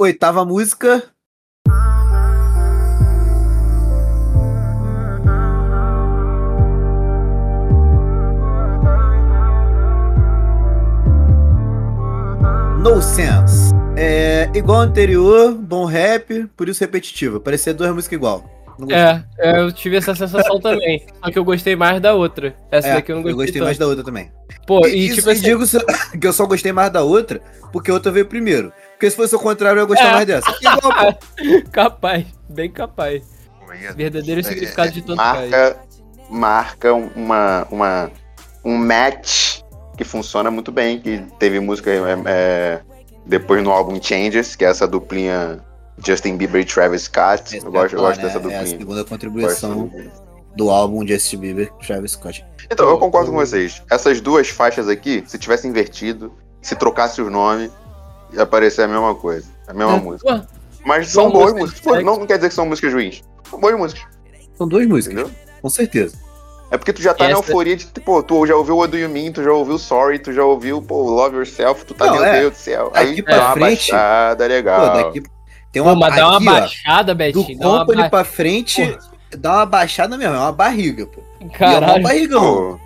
[0.00, 1.02] Oitava música.
[12.80, 13.74] No Sense.
[13.96, 17.40] É igual ao anterior, bom rap, por isso repetitivo.
[17.40, 18.53] Parecia duas músicas igual.
[18.90, 21.06] É, é, eu tive essa sensação também.
[21.24, 22.54] Só que eu gostei mais da outra.
[22.70, 24.30] Essa É, daqui eu não gostei, gostei mais da outra também.
[24.66, 25.62] Pô, E, e isso, tipo assim, digo
[26.20, 27.40] que eu só gostei mais da outra
[27.72, 28.72] porque a outra veio primeiro.
[28.92, 30.12] Porque se fosse o contrário, eu ia gostar É.
[30.12, 30.50] mais dessa.
[30.60, 31.14] Igual, pô.
[31.70, 33.22] capaz, bem capaz.
[33.96, 35.76] Verdadeiro significado de tanto marca,
[36.30, 38.10] marca uma, uma,
[38.64, 39.60] um match
[39.96, 41.00] que funciona muito bem.
[41.00, 42.80] Que teve música é, é,
[43.26, 45.60] depois no álbum Changes, que é essa duplinha
[45.98, 47.56] Justin Bieber e Travis Scott.
[47.56, 49.90] Eu gosto, eu é gosto dessa É a segunda contribuição
[50.56, 52.44] do álbum Justin Bieber Travis Scott.
[52.70, 53.82] Então, eu concordo com vocês.
[53.90, 56.32] Essas duas faixas aqui, se tivesse invertido,
[56.62, 57.70] se trocasse os nomes,
[58.32, 59.46] ia aparecer a mesma coisa.
[59.68, 60.38] A mesma música.
[60.48, 61.80] Pô, Mas são boas músicas.
[61.80, 63.22] Pô, não, não quer dizer que são músicas ruins.
[63.48, 64.04] São boas músicas,
[64.56, 65.38] São duas músicas, entendeu?
[65.60, 66.16] com certeza.
[66.70, 68.98] É porque tu já tá na Essa- euforia de, pô, tu já ouviu What Do
[68.98, 72.14] You Mean, tu já ouviu Sorry, tu já ouviu, pô, Love Yourself, tu tá, Não,
[72.14, 72.40] meu é.
[72.40, 72.90] Deus do céu.
[72.92, 74.92] Daqui Aí pra uma frente- Pô, legal.
[75.04, 75.22] daqui
[75.74, 77.58] tem uma pô, mas dá uma aqui, ó, baixada, do Betinho.
[77.58, 78.10] Dá uma Company ba...
[78.10, 78.98] pra frente,
[79.36, 81.20] dá uma baixada mesmo, é uma barriga, pô.
[81.40, 82.02] E é um Caralho.
[82.02, 82.80] barrigão.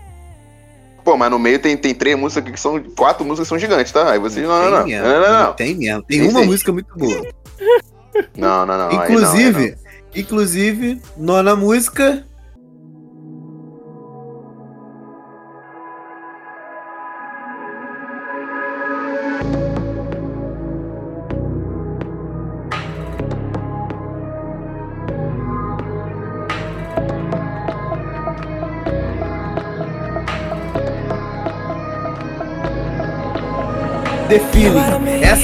[1.04, 1.16] Pô.
[1.18, 2.82] Mas no meio tem, tem três músicas aqui que são.
[2.96, 4.10] Quatro músicas que são gigantes, tá?
[4.10, 4.46] Aí vocês.
[4.46, 4.84] Não, não, não.
[4.84, 5.52] Tem Não, não, não.
[5.52, 6.02] Tem mesmo.
[6.02, 6.46] Tem Sim, uma sim.
[6.46, 7.26] música muito boa.
[8.34, 8.88] Não, não, não.
[8.88, 9.76] aí não, aí inclusive,
[10.14, 12.26] inclusive, nona música.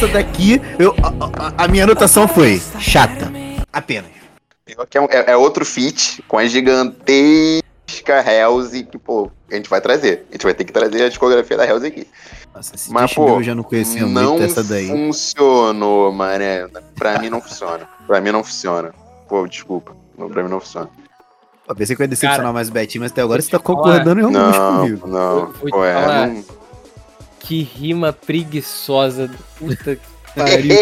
[0.05, 3.33] Essa daqui, eu, a, a- a minha anotação foi chata.
[3.73, 4.11] Apenas.
[4.77, 4.85] não.
[4.93, 7.63] É, um- é- é outro feat com a gigantesca
[8.27, 10.27] Hells que, pô, a gente vai trazer.
[10.31, 12.07] A gente vai ter que trazer a discografia da Hells aqui.
[12.55, 14.87] Nossa, esse Mas, pô, eu já não conhecia não muito essa daí.
[14.89, 16.67] funcionou, mané.
[16.97, 17.89] Pra mim não funciona.
[18.07, 18.93] Pra mim não funciona.
[19.29, 19.97] Pô, desculpa.
[20.19, 20.89] Não, Pra mim não funciona.
[21.67, 23.59] Eu pensei que eu ia decepcionar Cara, mais o Betinho, mas até agora você tá
[23.59, 25.07] concordando realmente Não, comigo.
[25.09, 25.47] não.
[25.47, 26.45] Vou te Pô, é, não...
[27.47, 29.31] Que rima preguiçosa.
[29.59, 30.03] Puta que
[30.35, 30.77] pariu.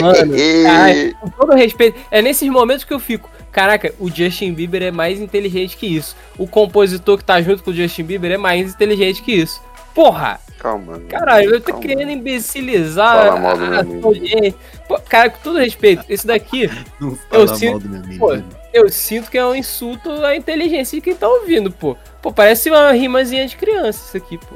[0.00, 0.32] Mano,
[0.64, 1.14] caralho.
[1.20, 3.28] Com todo respeito, é nesses momentos que eu fico.
[3.52, 6.16] Caraca, o Justin Bieber é mais inteligente que isso.
[6.38, 9.60] O compositor que tá junto com o Justin Bieber é mais inteligente que isso.
[9.94, 10.40] Porra!
[10.58, 10.92] Calma.
[10.92, 11.06] mano.
[11.08, 11.80] Caralho, eu tô Calma.
[11.82, 14.06] querendo imbecilizar Fala a amigo.
[14.08, 14.54] audiência.
[14.86, 17.16] Pô, cara, com todo respeito, esse daqui Não Eu
[17.48, 18.38] fala sinto- mal do meu pô,
[18.72, 21.96] eu sinto que é um insulto à inteligência de quem tá ouvindo, pô.
[22.22, 24.54] Pô, parece uma rimazinha de criança isso aqui, pô.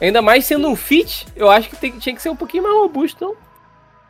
[0.00, 2.74] Ainda mais sendo um feat, eu acho que tem- tinha que ser um pouquinho mais
[2.74, 3.24] robusto,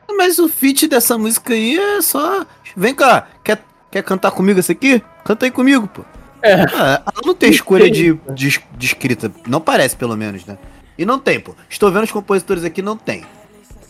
[0.08, 0.16] não?
[0.16, 2.46] Mas o feat dessa música aí é só.
[2.76, 5.02] Vem cá, quer, quer cantar comigo essa aqui?
[5.24, 6.04] Canta aí comigo, pô.
[6.42, 6.54] É.
[6.74, 9.32] Ah, ela não tem escolha de, de, de escrita.
[9.46, 10.56] Não parece, pelo menos, né?
[10.96, 11.54] E não tem, pô.
[11.68, 13.24] Estou vendo os compositores aqui, não tem.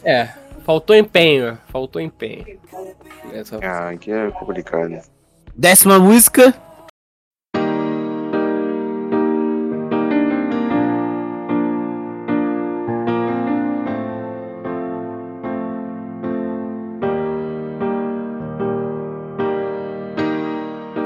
[0.03, 0.29] É,
[0.65, 2.59] faltou empenho, faltou empenho.
[3.33, 4.99] Essa- Ah, aqui é complicado.
[5.55, 6.55] Décima música.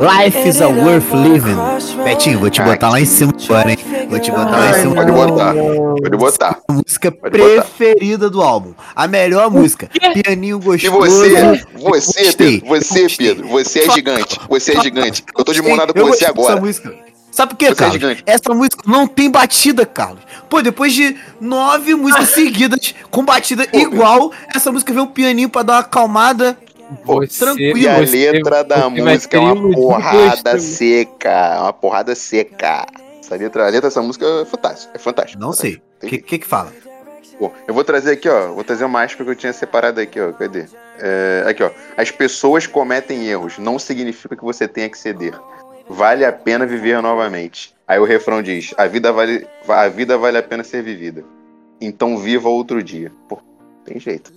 [0.01, 1.57] Life is a worth living.
[2.05, 3.78] Betinho, vou te botar lá em cima agora, hein?
[4.09, 4.94] Vou te botar lá em cima.
[4.94, 5.55] pode botar.
[5.55, 6.59] Pode botar.
[6.68, 7.62] A música Pode botar.
[7.62, 8.72] preferida do álbum.
[8.96, 9.90] A melhor música.
[10.24, 10.96] Pianinho E gostoso.
[10.96, 13.09] você, você, Gostei, Pedro, você.
[13.09, 14.40] Pedro, você é gigante.
[14.48, 15.24] Você é gigante.
[15.36, 16.59] Eu tô de mão dada com você agora.
[16.61, 16.94] música.
[17.30, 17.92] Sabe por quê, Você é Carlos?
[17.94, 18.22] gigante.
[18.26, 20.20] Essa música não tem batida, Carlos.
[20.48, 25.62] Pô, depois de nove músicas seguidas com batida igual, essa música vem um pianinho pra
[25.62, 26.59] dar uma acalmada.
[27.05, 27.78] Pô, tranquilo.
[27.78, 31.61] E a você- letra da você música é uma porrada seca.
[31.61, 32.86] Uma porrada seca.
[33.20, 34.93] Essa letra, a letra dessa música é fantástica.
[34.95, 35.41] É fantástica.
[35.41, 35.80] Não sei.
[36.03, 36.72] O que, que que fala?
[37.38, 38.53] Bom, eu vou trazer aqui, ó.
[38.53, 40.32] Vou trazer uma aspa que eu tinha separado aqui, ó.
[40.32, 40.66] Cadê?
[40.99, 41.70] É, aqui, ó.
[41.97, 45.34] As pessoas cometem erros, não significa que você tenha que ceder.
[45.88, 47.74] Vale a pena viver novamente.
[47.88, 51.24] Aí o refrão diz: a vida vale, a vida vale a pena ser vivida.
[51.80, 53.11] Então viva outro dia.
[53.28, 53.38] Pô,
[53.84, 54.32] tem jeito.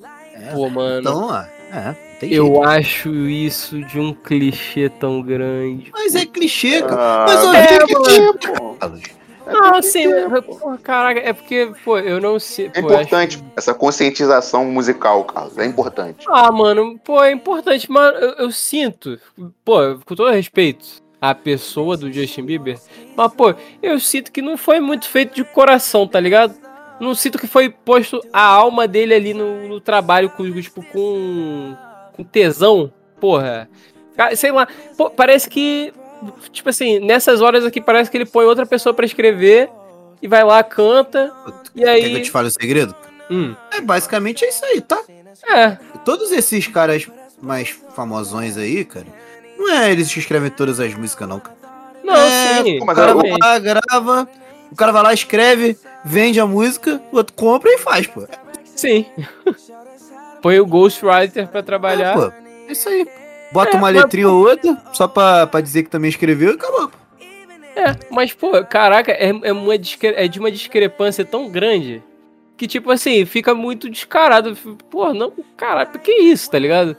[0.54, 1.44] Pô, mano, Então, ó.
[1.74, 2.36] É, jeito.
[2.36, 5.90] eu acho isso de um clichê tão grande.
[5.92, 6.96] Mas é clichê, cara.
[6.96, 8.34] Ah, Mas, ó, tem é, que mano.
[8.40, 8.74] pô.
[8.76, 9.02] Carlos.
[9.46, 10.08] Não, assim,
[10.46, 12.72] porra, caraca, é porque, pô, eu não sei.
[12.74, 15.58] É pô, eu acho- importante essa conscientização musical, Carlos.
[15.58, 16.26] É importante.
[16.30, 19.20] Ah, mano, pô, é importante, mas eu, eu sinto,
[19.66, 20.86] pô, com todo respeito
[21.20, 22.80] a pessoa do Justin Bieber.
[23.18, 26.56] Mas, pô, eu sinto que não foi muito feito de coração, tá ligado?
[27.00, 31.76] Não sinto que foi posto a alma dele ali no, no trabalho com, tipo, com,
[32.16, 32.92] com tesão.
[33.20, 33.70] Porra.
[34.16, 34.68] Cara, Sei lá.
[34.98, 35.94] Pô, parece que.
[36.52, 39.70] Tipo assim, nessas horas aqui parece que ele põe outra pessoa pra escrever
[40.22, 41.34] e vai lá, canta.
[41.76, 42.22] E Quer que eu aí.
[42.22, 42.96] te fale o segredo?
[43.30, 45.02] Hum, É, basicamente é isso aí, tá?
[45.50, 45.78] é.
[46.06, 47.08] Todos esses caras
[47.42, 49.08] mais famosões aí, cara,
[49.58, 51.58] não é eles que escrevem todas as músicas, não, cara.
[52.04, 52.80] Não, É, sim.
[52.82, 54.30] O cara vai lá, grava,
[54.72, 58.28] o cara vai lá, escreve, vende a música, o outro compra e faz, pô.
[58.76, 59.06] Sim.
[60.42, 62.12] Põe o Ghostwriter pra trabalhar.
[62.12, 62.34] É, pô,
[62.68, 63.08] é isso aí.
[63.52, 66.56] Bota É, uma mas- letrinha ou outra, só pra, pra dizer que também escreveu e
[66.56, 66.90] acabou.
[66.90, 66.98] pô.
[67.76, 72.04] É, mas, pô, caraca, é, é, uma é de uma discrepância tão grande
[72.56, 74.56] que, tipo assim, fica muito descarado.
[74.92, 76.96] Pô, não, caralho, que isso, tá ligado?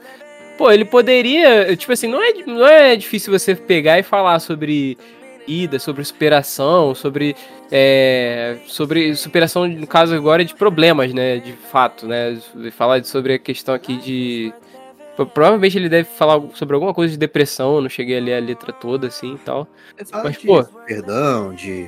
[0.57, 1.75] Pô, ele poderia.
[1.77, 4.97] Tipo assim, não é, não é difícil você pegar e falar sobre
[5.47, 7.35] ida, sobre superação, sobre.
[7.71, 11.37] é, sobre superação, no caso agora, de problemas, né?
[11.37, 12.37] De fato, né?
[12.71, 14.53] Falar sobre a questão aqui de.
[15.15, 18.33] Pro- Provavelmente ele deve falar sobre alguma coisa de depressão, eu não cheguei a ler
[18.35, 19.67] a letra toda assim e tal.
[20.23, 21.87] Mas, de pô- Perdão, de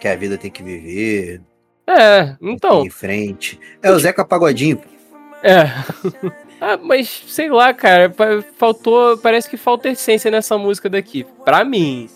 [0.00, 1.40] que a vida tem que viver,
[1.86, 2.84] É, então.
[2.84, 3.58] em frente.
[3.82, 4.78] É o Zeca Pagodinho.
[5.42, 5.62] É.
[6.60, 8.12] ah, mas sei lá, cara,
[8.58, 12.10] faltou, parece que falta essência nessa música daqui, pra mim.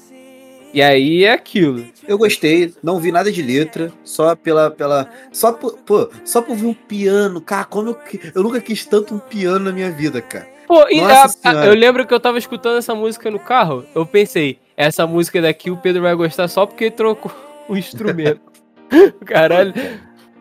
[0.72, 1.84] E aí é aquilo.
[2.06, 4.70] Eu gostei, não vi nada de letra, só pela.
[4.70, 7.40] pela só por, pô, só por ver um piano.
[7.40, 7.98] Cara, como eu,
[8.34, 10.48] eu nunca quis tanto um piano na minha vida, cara.
[10.68, 13.84] Pô, e Nossa a- a- eu lembro que eu tava escutando essa música no carro,
[13.94, 17.32] eu pensei, essa música daqui o Pedro vai gostar só porque trocou
[17.68, 18.40] o instrumento.
[19.26, 19.74] Caralho.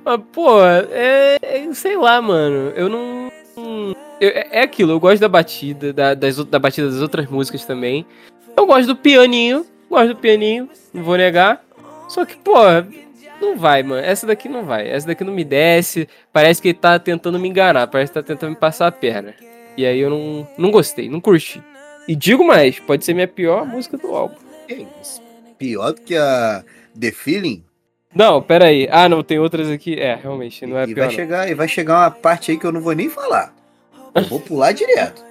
[0.06, 2.72] Mas, pô, é, é- Sei lá, mano.
[2.76, 3.32] Eu não.
[4.22, 7.66] eu- é é aquilo, eu gosto da batida, da, das, da batida das outras músicas
[7.66, 8.06] também.
[8.56, 11.64] Eu gosto do pianinho, gosto do pianinho, não vou negar.
[12.08, 12.54] Só que, pô,
[13.42, 14.02] não vai, mano.
[14.02, 14.88] Essa daqui não vai.
[14.88, 16.08] Essa daqui não me desce.
[16.32, 17.88] Parece que ele tá tentando me enganar.
[17.88, 19.34] Parece que tá tentando me passar a perna.
[19.78, 21.62] E aí eu não, não gostei, não curti.
[22.08, 24.36] E digo mais, pode ser minha pior música do álbum.
[24.68, 25.22] Isso?
[25.58, 26.64] Pior do que a
[27.00, 27.64] The Feeling.
[28.14, 28.88] Não, pera aí.
[28.92, 30.00] Ah, não, tem outras aqui.
[30.00, 31.06] É, realmente, não é e pior.
[31.06, 31.14] vai não.
[31.14, 33.54] chegar, e vai chegar uma parte aí que eu não vou nem falar.
[34.16, 35.24] Eu vou pular direto.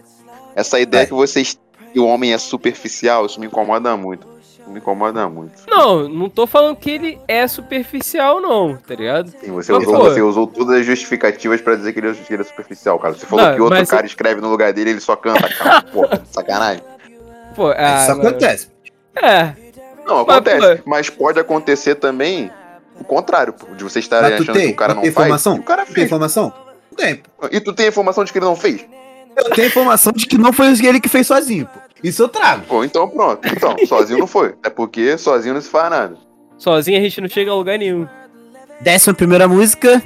[0.55, 1.07] Essa ideia Vai.
[1.09, 1.59] que vocês.
[1.93, 4.27] que o homem é superficial, isso me incomoda muito.
[4.69, 5.62] Me incomoda muito.
[5.66, 9.31] Não, não tô falando que ele é superficial, não, tá ligado?
[9.31, 10.05] Sim, você, Mas, usou, pô.
[10.05, 13.14] você usou todas as justificativas pra dizer que ele, que ele é superficial, cara.
[13.14, 15.83] Você falou Não, que outro mas- cara escreve no lugar dele ele só canta, cara.
[15.91, 16.83] Porra, sacanagem.
[17.55, 18.29] Pô, ah, Isso mano.
[18.29, 18.69] acontece.
[19.16, 19.53] É,
[20.07, 20.83] Não, Mas, acontece.
[20.87, 22.51] Mas, pode acontecer também
[23.01, 24.66] o contrário, pô, de Mas tu achando tem?
[24.69, 25.27] que o cara não tem faz.
[25.27, 25.55] informação?
[25.57, 26.07] O cara Tem fez.
[26.07, 26.53] informação?
[26.91, 27.23] Não tem.
[27.51, 28.85] E tu tem informação de que ele não fez?
[29.45, 31.80] Eu tenho informação de que não foi ele que fez sozinho, pô.
[32.03, 32.62] Isso eu trago.
[32.66, 33.41] Pô, então pronto.
[33.47, 34.55] Então, sozinho não foi.
[34.62, 36.16] É porque sozinho não se faz nada.
[36.57, 38.07] sozinho a gente não chega a lugar nenhum.
[38.80, 40.01] Décima primeira música.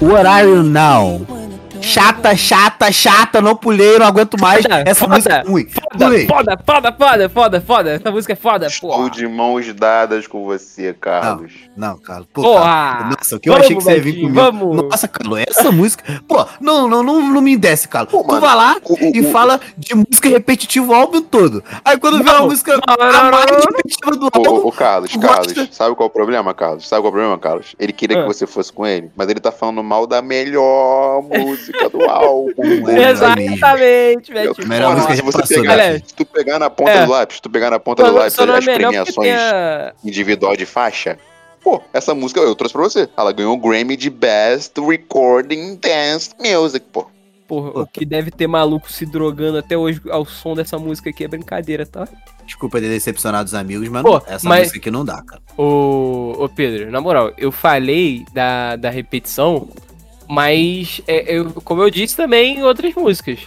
[0.00, 1.39] What are you now?
[1.82, 4.62] Chata, chata, chata, não pulei, não aguento mais.
[4.62, 5.66] Foda, Essa foda, música é ruim.
[5.68, 7.90] Foda, foda, foda, foda, foda, foda.
[7.90, 9.10] Essa música é foda, Estou porra.
[9.10, 11.52] de mãos dadas com você, Carlos.
[11.76, 12.26] Não, Carlos.
[12.32, 12.62] Pô, Porra.
[12.64, 14.34] Carlos, Nossa, o que eu Vamos, achei que você ia vir comigo.
[14.34, 14.76] vamos.
[14.90, 16.22] Nossa, Carlos, essa música.
[16.28, 18.10] Pô, não, não, não, não me desce, Carlos.
[18.12, 21.22] Pô, tu mano, vai lá o- o- e o- fala de música repetitiva o álbum
[21.22, 21.62] todo.
[21.84, 23.64] Aí quando vê Não, uma música não, não, a não, mais não, não.
[23.76, 24.50] repetitiva do álbum.
[24.50, 25.68] ô, ô, Carlos, Carlos, gosta?
[25.72, 26.88] sabe qual é o problema, Carlos?
[26.88, 27.74] Sabe qual é o problema, Carlos?
[27.78, 28.22] Ele queria Ah.
[28.22, 32.52] que você fosse com ele, mas ele tá falando mal da melhor música do álbum.
[32.90, 34.54] É, Exatamente, velho.
[34.66, 35.98] Melhor Porra, música se já você passou, pegar, né?
[35.98, 37.04] se tu pegar na ponta É.
[37.06, 39.92] do lápis, se tu pegar na ponta do Só, lápis é as melhor premiações a...
[40.04, 41.18] individual de faixa,
[41.62, 43.08] pô, essa música eu trouxe pra você.
[43.16, 47.06] Ela ganhou o Grammy de Best Recording Dance Music, pô.
[47.46, 51.24] Porra, o que deve ter maluco se drogando até hoje ao som dessa música aqui
[51.24, 52.06] é brincadeira, tá?
[52.46, 55.42] Desculpa ter decepcionado os amigos, mas Pô, não- essa mas- música aqui não dá, cara.
[55.56, 59.68] Ô, ô Pedro, na moral, eu falei da, da repetição,
[60.30, 63.40] mas é, eu, como eu disse também em outras músicas.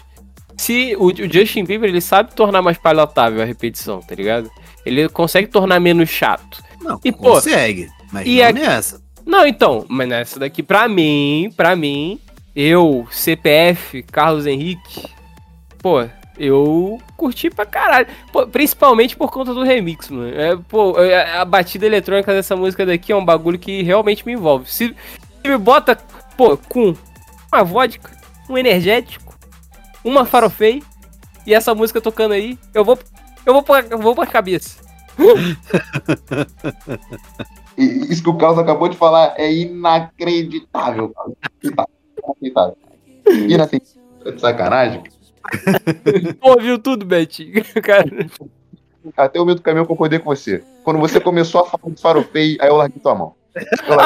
[0.58, 4.52] Se o, o Justin Bieber ele sabe tornar mais palatável a repetição, tá ligado?
[4.86, 6.62] Ele consegue tornar menos chato.
[6.82, 7.90] Não, E, pô, consegue.
[8.12, 9.02] Mas e não a- nessa.
[9.26, 12.20] Não, então, mas nessa daqui, pra mim, pra mim,
[12.54, 15.08] eu, CPF, Carlos Henrique,
[15.82, 16.06] pô,
[16.38, 18.08] eu curti pra caralho.
[18.32, 20.36] Pô, principalmente por conta do remix, mano.
[20.38, 24.34] É, pô, é, a batida eletrônica dessa música daqui é um bagulho que realmente me
[24.34, 24.70] envolve.
[24.70, 24.88] Se,
[25.42, 25.98] se me bota,
[26.38, 26.96] pô, com
[27.52, 28.16] uma vodka,
[28.50, 29.38] um energético,
[30.04, 30.82] uma farofei,
[31.46, 32.98] e essa música tocando aí, eu vou.
[33.46, 34.82] Eu vou pra, eu vou pra cabeça.
[37.78, 41.10] Isso que o Carlos acabou de falar é inacreditável.
[41.10, 41.36] Carlos.
[41.62, 42.78] Inacreditável.
[43.28, 44.02] Inacreditável.
[44.24, 45.04] Tá de sacanagem.
[46.40, 47.62] Pô, viu tudo, Betinho?
[47.84, 48.10] Cara.
[49.18, 50.64] Até o meio do caminho eu concordei com você.
[50.84, 53.36] Quando você começou a falar de farofei, aí eu larguei tua mão.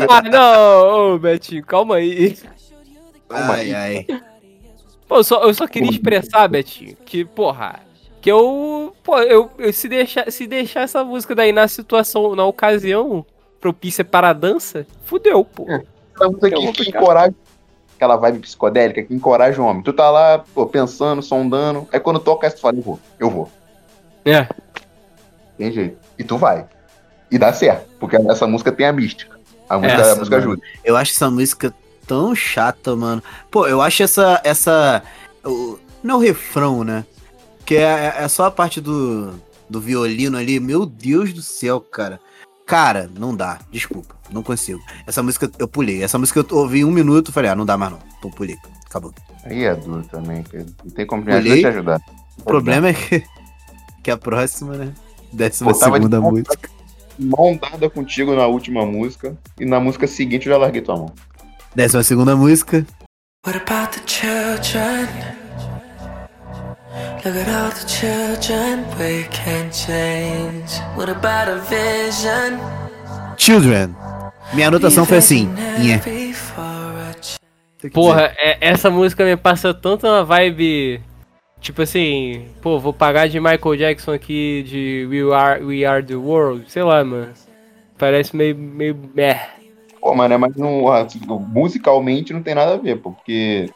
[0.10, 2.38] Ah, não, ô, Betinho, calma aí.
[3.30, 4.06] Calma Ai, aí.
[4.10, 4.22] ai.
[5.08, 7.80] Pô, eu só, eu só queria expressar, Betinho, que, porra,
[8.20, 8.94] que eu.
[9.04, 13.26] Pô, eu, eu se, deixar, se deixar essa música daí na situação, na ocasião
[13.60, 15.64] propícia para a dança, fudeu, pô.
[15.64, 17.36] Aquela música Eu que, vou que encoraja.
[17.96, 19.82] Aquela vibe psicodélica que encoraja o homem.
[19.82, 21.88] Tu tá lá, pô, pensando, sondando.
[21.92, 23.50] Aí quando toca, aí tu fala, eu vou, eu vou.
[24.24, 24.48] É.
[25.58, 25.98] Tem jeito.
[26.18, 26.68] E tu vai.
[27.32, 27.88] E dá certo.
[28.00, 29.37] Porque essa música tem a mística.
[29.70, 30.62] A música, Essa, a música ajuda.
[30.84, 31.74] Eu acho essa música
[32.06, 33.22] tão chata, mano.
[33.52, 34.40] Pô, eu acho essa.
[34.44, 35.04] essa
[35.46, 37.06] o- não é o refrão, né?
[37.66, 39.34] Que é, é só a parte do,
[39.70, 40.60] do violino ali.
[40.60, 42.20] Meu Deus do céu, cara.
[42.66, 43.60] Cara, não dá.
[43.72, 44.16] Desculpa.
[44.32, 44.82] Não consigo.
[45.06, 46.04] Essa música eu pulei.
[46.04, 48.00] Essa música eu ouvi um minuto falei, ah, não dá mais não.
[48.22, 48.58] Pô, pulei.
[48.86, 49.14] Acabou.
[49.44, 50.74] Aí é duro também, Pedro.
[50.84, 52.02] Não tem como ajudar te ajudar.
[52.38, 53.24] O problema é que,
[54.04, 54.94] que a próxima, né?
[55.32, 56.70] Décima Pô, segunda música.
[57.20, 59.36] Mão dada contigo na última música.
[59.60, 61.14] E na música seguinte eu já larguei tua mão.
[61.76, 62.86] Décima segunda música.
[63.46, 65.08] What about the children?
[67.26, 70.80] Look at all the children we can change.
[70.96, 72.60] What about a vision?
[73.38, 73.96] Children.
[74.54, 75.50] Minha anotação foi assim.
[75.80, 76.02] Nhé.
[77.94, 81.02] Porra, é- essa música me passa tanto uma vibe.
[81.68, 86.16] Tipo assim, pô, vou pagar de Michael Jackson aqui de We Are, We Are the
[86.16, 87.34] World, sei lá, mano.
[87.98, 88.58] Parece meio.
[88.58, 88.98] meio.
[89.14, 89.50] meh.
[90.00, 93.70] Pô, mano, é, mas não, tipo, musicalmente não tem nada a ver, pô, porque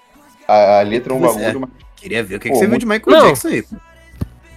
[0.47, 2.67] a, a letra é um Pois bagulho, mas Queria ver o que, Pô, que você
[2.67, 3.27] viu de Michael Não.
[3.27, 3.65] Jackson aí.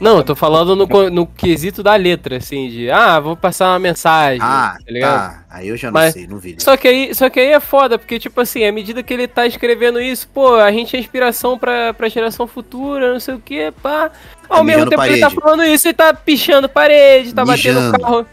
[0.04, 2.90] Não, eu tô falando no, no quesito da letra, assim, de.
[2.90, 4.38] Ah, vou passar uma mensagem.
[4.42, 5.30] Ah, tá ligado?
[5.30, 5.44] tá.
[5.48, 6.56] Aí eu já não Mas- sei, não vi.
[6.58, 9.26] Só que, aí, só que aí é foda, porque, tipo assim, à medida que ele
[9.26, 13.40] tá escrevendo isso, pô, a gente é inspiração pra, pra geração futura, não sei o
[13.40, 14.10] que, pá.
[14.48, 17.80] Ao Tá mesmo tempo que ele tá falando isso, ele tá pichando parede, tá batendo
[17.80, 17.98] Mijando.
[18.00, 18.26] carro.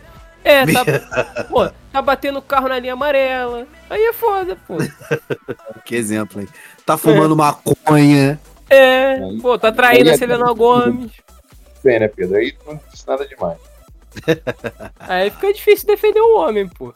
[0.43, 0.83] É, tá.
[1.49, 3.65] pô, tá batendo carro na linha amarela.
[3.89, 4.75] Aí é foda, pô.
[5.85, 6.47] Que exemplo aí.
[6.85, 8.39] Tá fumando maconha.
[8.69, 11.11] É, pô, tá traindo a Aí é- Selena Gomes.
[11.83, 12.37] Bem, né, Pedro?
[12.37, 13.57] Aí não disse nada demais.
[14.99, 16.93] Aí fica difícil defender o homem, pô.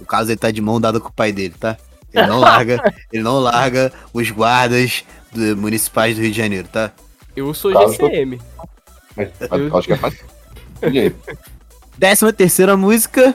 [0.00, 1.76] O caso ele tá de mão dada com o pai dele, tá?
[2.12, 6.92] Ele não larga, ele não larga os guardas do- municipais do Rio de Janeiro, tá?
[7.36, 8.40] Eu sou GCM.
[9.16, 9.30] Mas
[9.72, 10.24] acho que é fácil.
[11.96, 13.34] Décima terceira música.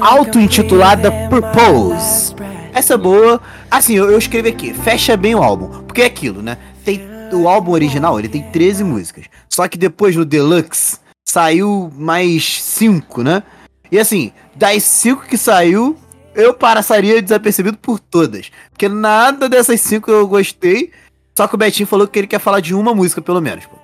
[0.00, 2.34] Auto-intitulada Purpose.
[2.72, 3.40] Essa é boa.
[3.70, 5.82] Assim, eu, eu escrevi aqui, fecha bem o álbum.
[5.84, 6.56] Porque é aquilo, né?
[6.84, 7.00] Tem,
[7.32, 9.26] o álbum original, ele tem 13 músicas.
[9.48, 10.98] Só que depois no Deluxe
[11.28, 13.42] saiu mais 5, né?
[13.90, 15.96] E assim, das 5 que saiu,
[16.34, 18.50] eu passaria desapercebido por todas.
[18.70, 20.92] Porque nada dessas 5 eu gostei.
[21.36, 23.66] Só que o Betinho falou que ele quer falar de uma música, pelo menos.
[23.66, 23.76] Pô.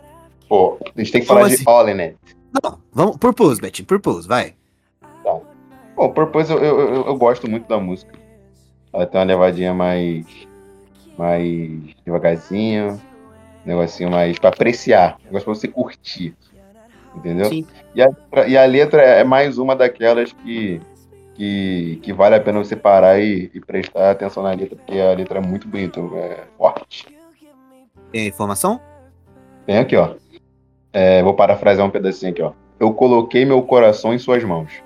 [0.48, 1.64] Pô, a gente tem que Como falar assim?
[1.64, 2.16] de All in It.
[2.62, 4.54] Não, vamos, Purpose, Betinho, Purpose, vai.
[5.96, 8.12] Bom, Purpose eu, eu, eu, eu gosto muito da música.
[8.92, 10.26] Ela tem uma levadinha mais.
[11.16, 13.00] mais devagarzinho.
[13.64, 15.16] Um negocinho mais pra apreciar.
[15.22, 16.36] Um negócio pra você curtir.
[17.16, 17.46] Entendeu?
[17.46, 17.66] Sim.
[17.94, 18.08] E a,
[18.46, 20.80] e a letra é mais uma daquelas que.
[21.34, 25.12] Que, que vale a pena você parar e, e prestar atenção na letra, porque a
[25.12, 27.06] letra é muito bonita, é forte.
[28.10, 28.80] Tem informação?
[29.66, 30.14] Tem aqui, ó.
[30.94, 32.52] É, vou parafrasear um pedacinho aqui, ó.
[32.80, 34.82] Eu coloquei meu coração em suas mãos.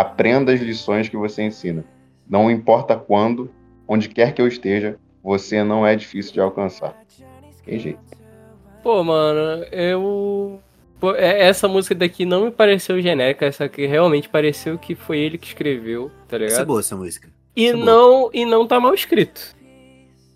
[0.00, 1.84] Aprenda as lições que você ensina.
[2.28, 3.50] Não importa quando,
[3.88, 6.94] onde quer que eu esteja, você não é difícil de alcançar.
[7.64, 7.98] Tem jeito.
[8.82, 10.60] Pô, mano, eu.
[11.00, 15.18] Pô, é- essa música daqui não me pareceu genérica, essa aqui realmente pareceu que foi
[15.18, 16.66] ele que escreveu, tá Essa é ligado?
[16.66, 17.28] boa essa música.
[17.54, 17.86] E essa é boa.
[17.86, 19.54] não, e não tá mal escrito.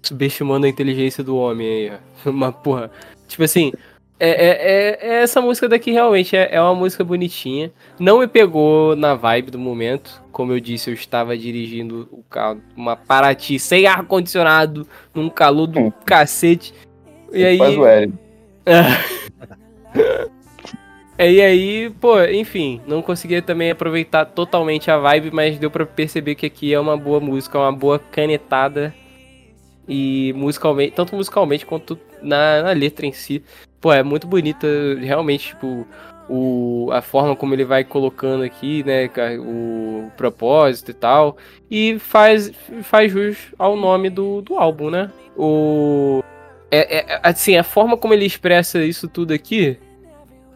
[0.02, 1.92] Subestimando a inteligência do homem aí,
[2.26, 2.30] ó.
[2.30, 2.90] Uma porra.
[3.28, 3.72] Tipo assim,
[4.20, 7.72] é, é- é- é essa música daqui realmente é, é uma música bonitinha.
[7.98, 10.22] Não me pegou na vibe do momento.
[10.30, 15.80] Como eu disse, eu estava dirigindo o carro, uma Paraty sem ar-condicionado, num calor do
[15.80, 15.92] Hum.
[16.04, 16.72] cacete.
[17.32, 17.58] E aí.
[17.58, 18.12] Faz o L.
[18.66, 18.80] É,
[21.22, 26.34] E aí, pô, enfim, não conseguia também aproveitar totalmente a vibe, mas deu pra perceber
[26.34, 28.94] que aqui é uma boa música, uma boa canetada.
[29.86, 33.42] E musicalmente, tanto musicalmente quanto na, na letra em si.
[33.80, 34.66] Pô, é muito bonita,
[35.00, 35.86] realmente, tipo,
[36.28, 41.36] o, a forma como ele vai colocando aqui, né, o propósito e tal,
[41.70, 42.52] e faz,
[42.82, 45.10] faz jus ao nome do, do álbum, né?
[45.36, 46.22] O,
[46.70, 49.76] é, é, assim, a forma como ele expressa isso tudo aqui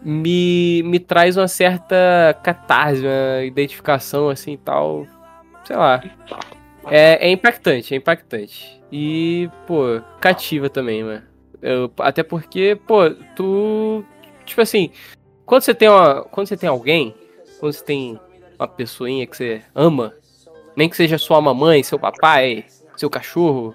[0.04, 5.06] me, me traz uma certa catarse, uma identificação, assim, tal,
[5.64, 6.02] sei lá.
[6.90, 8.80] É, é impactante, é impactante.
[8.92, 11.33] E, pô, cativa também, mano.
[11.64, 14.04] Eu, até porque, pô, tu.
[14.44, 14.90] Tipo assim,
[15.46, 16.22] quando você tem uma.
[16.24, 17.14] Quando você tem alguém,
[17.58, 18.20] quando você tem
[18.58, 20.12] uma pessoinha que você ama,
[20.76, 22.66] nem que seja sua mamãe, seu papai,
[22.98, 23.74] seu cachorro,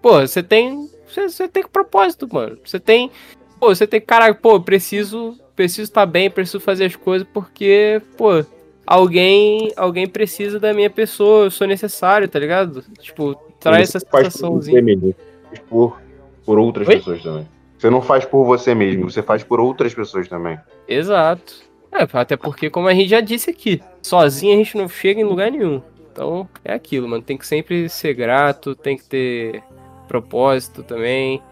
[0.00, 0.88] pô, você tem.
[1.08, 2.56] Você, você tem propósito, mano.
[2.64, 3.10] Você tem.
[3.58, 5.36] Pô, você tem, caralho, pô, preciso.
[5.56, 8.44] Preciso estar tá bem, preciso fazer as coisas porque, pô,
[8.84, 12.84] alguém alguém precisa da minha pessoa, eu sou necessário, tá ligado?
[13.00, 14.82] Tipo, traz essa sensaçãozinha.
[15.68, 16.00] Por,
[16.44, 16.96] por outras Oi?
[16.96, 17.48] pessoas também.
[17.78, 20.58] Você não faz por você mesmo, você faz por outras pessoas também.
[20.88, 21.62] Exato.
[21.92, 25.24] É, até porque, como a gente já disse aqui, sozinho a gente não chega em
[25.24, 25.80] lugar nenhum.
[26.10, 27.22] Então, é aquilo, mano.
[27.22, 29.62] Tem que sempre ser grato, tem que ter
[30.08, 31.42] propósito também.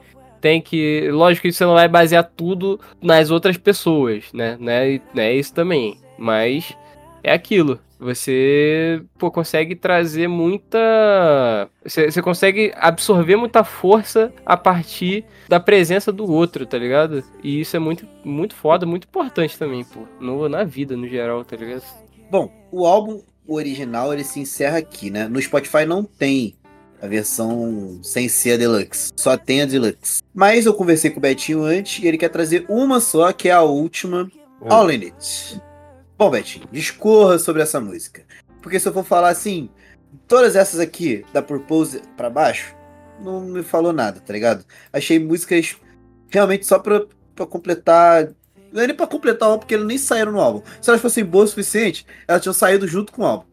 [0.40, 1.08] Tem que.
[1.10, 4.56] Lógico que você não vai basear tudo nas outras pessoas, né?
[4.58, 5.00] né?
[5.16, 5.98] É isso também.
[6.18, 6.76] Mas
[7.22, 11.68] é aquilo você pô, consegue trazer muita.
[11.84, 17.22] Você, você, consegue absorver muita força a partir da presença do outro, tá ligado?
[17.44, 20.00] E isso é muito, muito foda, muito importante também, pô.
[20.18, 21.84] No, na vida, no geral, tá ligado?
[22.28, 25.28] Bom, o álbum original ele se encerra aqui, né?
[25.28, 26.56] No Spotify não tem
[27.00, 30.22] a versão sem ser a deluxe, só tem a deluxe.
[30.34, 33.52] Mas eu conversei com o Betinho antes e ele quer trazer uma só, que é
[33.52, 34.24] a última,
[34.60, 34.66] hum.
[34.68, 35.62] All In It.
[36.22, 38.22] Bom, Betinho, discorra sobre essa música.
[38.60, 39.68] Porque se eu for falar assim,
[40.28, 42.76] todas essas aqui, da Purpose pra baixo,
[43.20, 44.64] não me falou nada, tá ligado?
[44.92, 45.76] Achei músicas
[46.30, 47.02] realmente só pra,
[47.34, 48.28] pra completar.
[48.72, 50.62] Não é nem pra completar o álbum, porque eles nem saíram no álbum.
[50.80, 53.46] Se elas fossem boas o suficiente, elas tinham saído junto com o álbum.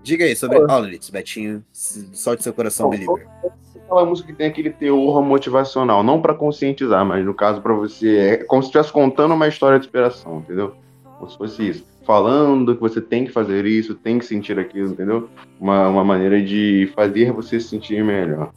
[0.00, 0.56] Diga aí sobre
[0.92, 1.64] It, Betinho.
[1.72, 3.26] Solte seu coração, believer.
[3.74, 8.18] Aquela música que tem aquele teor motivacional, não para conscientizar, mas no caso para você,
[8.18, 10.76] é como se estivesse contando uma história de inspiração, entendeu?
[11.18, 14.90] Como se fosse isso falando que você tem que fazer isso, tem que sentir aquilo,
[14.90, 15.28] entendeu?
[15.60, 18.50] Uma, uma maneira de fazer você se sentir melhor.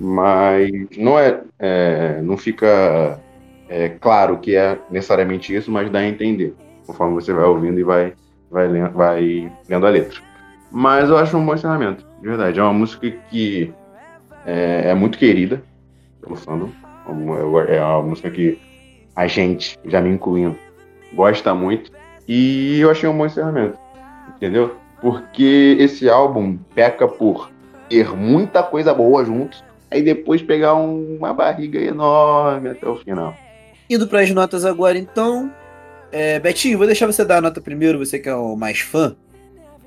[0.00, 3.18] Mas não é, é não fica
[3.68, 6.54] é, claro que é necessariamente isso, mas dá a entender,
[6.86, 8.12] conforme você vai ouvindo e vai,
[8.50, 10.20] vai, lendo, vai lendo a letra.
[10.70, 12.58] Mas eu acho um bom ensinamento, de verdade.
[12.58, 13.72] É uma música que
[14.44, 15.62] é, é muito querida
[16.20, 16.70] pelo fandom.
[17.68, 18.58] É uma música que
[19.14, 20.56] a gente, já me incluindo,
[21.14, 21.90] gosta muito.
[22.28, 23.78] E eu achei um bom encerramento,
[24.36, 24.76] entendeu?
[25.00, 27.50] Porque esse álbum peca por
[27.88, 33.34] ter muita coisa boa junto, aí depois pegar uma barriga enorme até o final.
[33.88, 35.52] Indo para as notas agora, então.
[36.10, 39.16] É, Betinho, vou deixar você dar a nota primeiro, você que é o mais fã.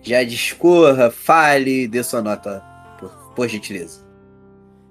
[0.01, 2.63] Já discorra, fale, dê sua nota,
[2.97, 4.07] por, por gentileza.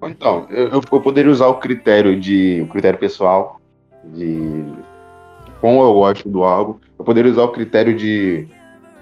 [0.02, 2.60] Então, eu, eu poderia usar o critério de.
[2.62, 3.60] o critério pessoal
[4.04, 4.64] de
[5.60, 6.78] como eu gosto do álbum.
[6.98, 8.48] Eu poderia usar o critério de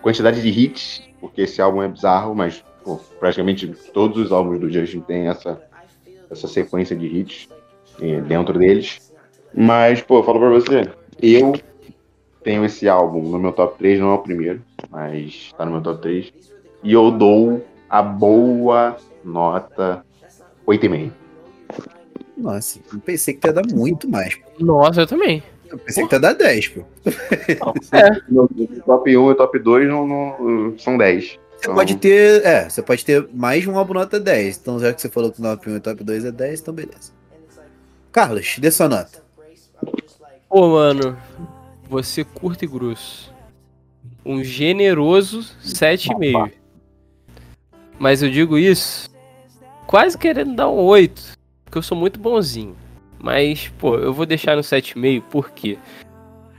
[0.03, 4.71] quantidade de hits, porque esse álbum é bizarro, mas pô, praticamente todos os álbuns do
[4.71, 5.61] Justin têm essa,
[6.31, 7.49] essa sequência de hits
[8.01, 9.13] eh, dentro deles.
[9.55, 10.91] Mas, pô, eu falo pra você,
[11.21, 11.55] eu
[12.45, 15.83] tenho esse álbum no meu top 3, não é o primeiro, mas tá no meu
[15.83, 16.33] top 3.
[16.83, 20.05] E eu dou a boa nota
[20.67, 21.11] 8,5.
[22.37, 24.39] Nossa, eu pensei que ia dar muito mais.
[24.61, 25.43] Nossa, eu também.
[25.71, 26.21] Eu pensei Porra.
[26.21, 26.85] que tá 10, pô.
[27.97, 28.23] é.
[28.29, 28.49] No,
[28.85, 31.25] top 1 e top 2 não, não, são 10.
[31.25, 31.75] Você então...
[31.75, 32.45] pode ter.
[32.45, 34.59] É, você pode ter mais de um álbum nota 10.
[34.59, 36.75] Então, já que você falou que o top 1 e top 2 é 10, então
[36.75, 37.13] beleza.
[38.13, 39.23] Carlos, dê sua nota.
[40.49, 41.19] Pô, mano,
[41.89, 43.35] você curta e grosso.
[44.25, 46.53] Um generoso 7,5.
[47.99, 49.09] Mas eu digo isso
[49.87, 51.37] quase querendo dar um 8.
[51.65, 52.77] Porque eu sou muito bonzinho.
[53.27, 55.77] Mas, pô, eu vou deixar no 7,5 porque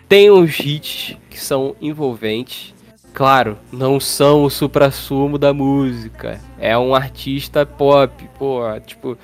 [0.10, 2.76] tem uns hits que são envolventes.
[3.14, 6.42] Claro, não são o supra-sumo da música.
[6.60, 9.18] É um artista pop, pô, tipo,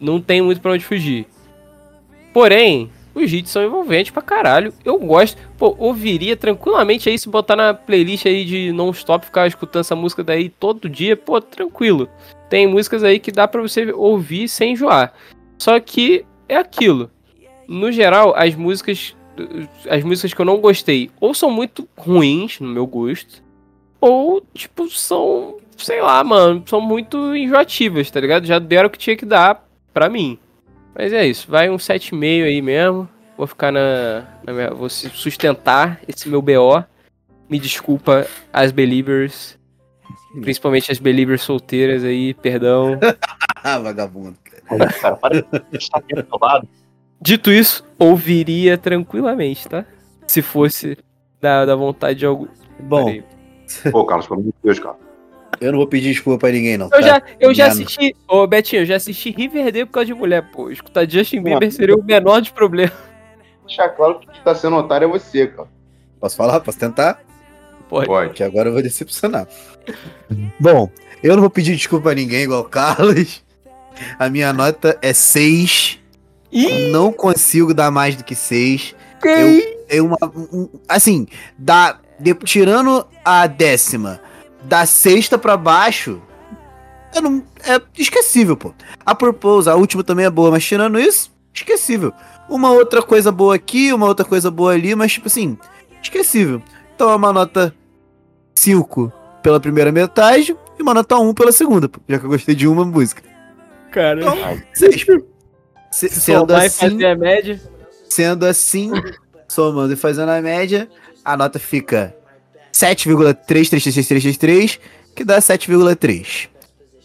[0.00, 1.26] não tem muito pra onde fugir.
[2.32, 4.72] Porém, os hits são envolventes pra caralho.
[4.82, 5.36] Eu gosto.
[5.58, 10.24] Pô, ouviria tranquilamente aí se botar na playlist aí de non-stop, ficar escutando essa música
[10.24, 12.08] daí todo dia, pô, tranquilo.
[12.48, 15.12] Tem músicas aí que dá pra você ouvir sem enjoar.
[15.58, 17.10] Só que é aquilo.
[17.68, 19.14] No geral, as músicas.
[19.90, 23.42] As músicas que eu não gostei ou são muito ruins, no meu gosto,
[24.00, 25.58] ou, tipo, são.
[25.76, 28.46] Sei lá, mano, são muito enjoativas, tá ligado?
[28.46, 30.38] Já deram o que tinha que dar pra mim.
[30.94, 33.06] Mas é isso, vai um 7,5 aí mesmo.
[33.36, 36.82] Vou ficar na, na minha, vou sustentar esse meu BO.
[37.50, 39.58] Me desculpa as believers,
[40.40, 42.98] principalmente as believers solteiras aí, perdão.
[43.68, 43.78] Ah,
[45.00, 45.48] Cara, para de
[45.78, 46.68] estar aqui do meu lado.
[47.20, 49.84] Dito isso, ouviria tranquilamente, tá?
[50.26, 50.98] Se fosse
[51.40, 52.46] da, da vontade de algum.
[52.80, 53.20] Bom.
[53.90, 54.96] Pô, Carlos, pelo amor de Deus, cara.
[55.60, 56.86] eu não vou pedir desculpa pra ninguém, não.
[56.86, 57.02] Eu tá?
[57.02, 58.14] já, eu já assisti.
[58.28, 60.70] Ô, Betinho, eu já assisti Riverdale por causa de mulher, pô.
[60.70, 62.94] Escutar Justin Bieber seria o menor dos problemas.
[63.66, 65.68] Deixar claro que quem tá sendo otário é você, cara.
[66.20, 66.60] Posso falar?
[66.60, 67.20] Posso tentar?
[67.88, 68.06] Pode.
[68.06, 68.34] Pode.
[68.34, 69.46] Que agora eu vou decepcionar.
[70.60, 70.90] Bom,
[71.22, 73.44] eu não vou pedir desculpa a ninguém igual o Carlos.
[74.18, 75.98] A minha nota é 6.
[76.52, 78.94] Ih, Não consigo dar mais do que 6.
[79.20, 79.76] que eu-?
[79.88, 80.16] É uma.
[80.52, 81.26] um- assim,
[81.58, 84.20] da, de- tirando a décima,
[84.64, 86.20] da sexta pra baixo.
[87.14, 88.74] Eu não, é esquecível, pô.
[89.04, 92.12] A Purpose, a última também é boa, mas tirando isso, esquecível.
[92.48, 95.56] Uma outra coisa boa aqui, uma outra coisa boa ali, mas tipo assim,
[96.02, 96.60] esquecível.
[96.94, 97.74] Então é uma nota
[98.54, 102.54] 5 pela primeira metade e uma nota 1 pela segunda, pô, já que eu gostei
[102.54, 103.22] de uma música.
[103.96, 104.36] Cara, Então,
[104.74, 105.06] 6.
[105.90, 107.60] Se- se Sendo somar e assim, fazer a média.
[108.10, 108.92] Sendo assim,
[109.48, 110.86] somando e fazendo a média,
[111.24, 112.14] a nota fica
[112.70, 114.78] 7,33333,
[115.14, 116.48] que dá 7,3.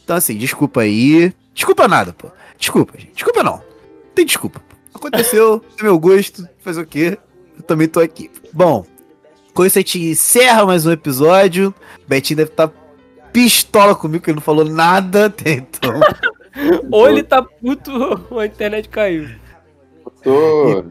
[0.03, 1.33] Então assim, desculpa aí.
[1.53, 2.27] Desculpa nada, pô.
[2.57, 3.13] Desculpa, gente.
[3.13, 3.53] Desculpa não.
[3.57, 3.63] Não
[4.13, 4.61] tem desculpa.
[4.93, 6.45] Aconteceu, é meu gosto.
[6.59, 7.17] Fazer o quê?
[7.57, 8.29] Eu também tô aqui.
[8.51, 8.85] Bom,
[9.53, 11.73] com isso a gente encerra mais um episódio.
[12.05, 12.69] Betinho deve estar
[13.31, 15.97] pistola comigo, que ele não falou nada até então.
[16.91, 17.91] Ou ele tá puto
[18.29, 19.29] ou a internet caiu.
[20.23, 20.83] Tô.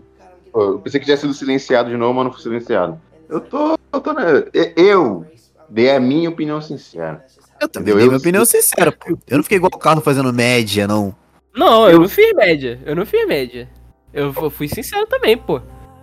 [0.52, 3.00] Pô, eu pensei que tinha sido silenciado de novo, mas não fui silenciado.
[3.28, 3.76] Eu tô.
[3.92, 4.10] Eu, tô
[4.54, 5.24] e- eu
[5.68, 7.24] dei a minha opinião sincera.
[7.60, 7.96] Eu também Entendeu?
[7.96, 9.16] dei Eu- minha opinião sincera, pô.
[9.28, 11.14] Eu não fiquei igual o Carlos fazendo média, não.
[11.54, 12.80] Não, eu não fiz média.
[12.84, 13.68] Eu não fiz média.
[14.12, 15.60] Eu fu- fui sincero também, pô.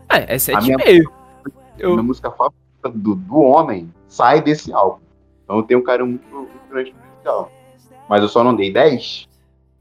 [0.08, 1.12] Ah, é 7,5.
[1.78, 5.00] Eu- Minha música favorita do, do homem sai desse álbum.
[5.44, 7.52] Então eu tenho um carinho muito, muito grande musical.
[8.10, 9.28] Mas eu só não dei 10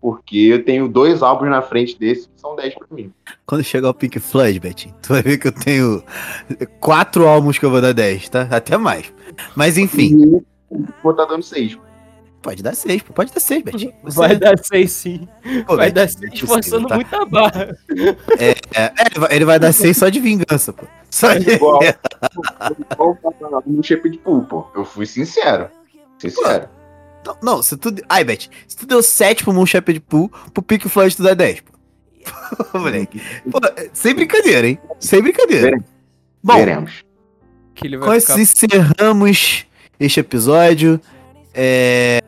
[0.07, 3.12] porque eu tenho dois álbuns na frente desse que são 10 pra mim.
[3.44, 6.00] Quando chegar o Pink Floyd, Betinho, tu vai ver que eu tenho
[6.78, 8.46] quatro álbuns que eu vou dar 10, tá?
[8.48, 9.12] Até mais.
[9.57, 10.42] Mas enfim, E
[11.02, 11.76] vou estar dando 6.
[12.40, 13.12] pode dar 6, pô.
[13.14, 13.92] Pode dar 6, Betinho.
[14.04, 15.26] Você- Vai dar 6 sim.
[15.66, 16.94] pô, Vai dar Betinho, 6 é possível, forçando tá?
[16.94, 17.76] muito a barra.
[18.38, 18.50] É,
[18.80, 20.86] é, ele, vai, ele vai dar 6 só de vingança, pô.
[21.11, 21.50] Só de...
[21.50, 21.80] Igual,
[22.92, 23.18] igual
[23.66, 24.66] no shape de pool, pô.
[24.76, 25.68] Eu fui sincero.
[26.16, 26.68] Sincero.
[27.27, 27.93] Não, não, se tu.
[28.09, 31.35] Ai, Bet, se tu deu 7 pro Moon Shepherd Pool, pro Pink Floyd tu dá
[31.35, 31.72] 10, pô.
[32.79, 33.20] Moleque.
[33.51, 33.61] Pô,
[33.93, 34.79] sem brincadeira, hein?
[35.01, 35.62] Sem brincadeira.
[35.66, 35.87] Veremos.
[36.43, 36.93] Bom, Veremos.
[37.74, 38.41] Que ele Com vai isso ficar...
[38.41, 39.66] encerramos
[39.99, 41.01] este episódio.
[41.55, 42.20] É,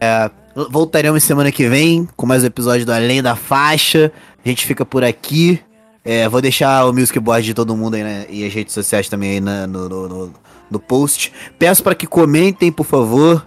[0.70, 4.12] Voltaremos semana que vem com mais um episódio do Além da Faixa.
[4.44, 5.60] A gente fica por aqui.
[6.04, 9.08] É, vou deixar o music board de todo mundo aí né, e as redes sociais
[9.08, 10.32] também aí na- no, no, no-
[10.70, 11.32] no post.
[11.58, 13.46] Peço para que comentem, por favor.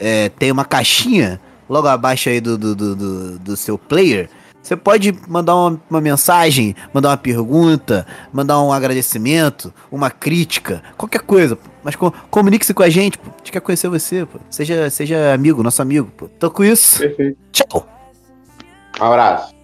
[0.00, 1.38] É, tem uma caixinha
[1.68, 4.28] logo abaixo aí do, do, do, do- seu player.
[4.62, 11.20] Você pode mandar uma, uma mensagem, mandar uma pergunta, mandar um agradecimento, uma crítica, qualquer
[11.20, 11.56] coisa.
[11.56, 11.68] pô.
[11.84, 13.30] Mas co- comunique-se com a gente, pô.
[13.30, 14.38] A gente quer conhecer você, pô.
[14.50, 16.28] Seja, seja amigo, nosso amigo, pô.
[16.36, 17.38] Então com isso, Perfeito.
[17.52, 17.88] tchau.
[19.00, 19.54] Um abraço.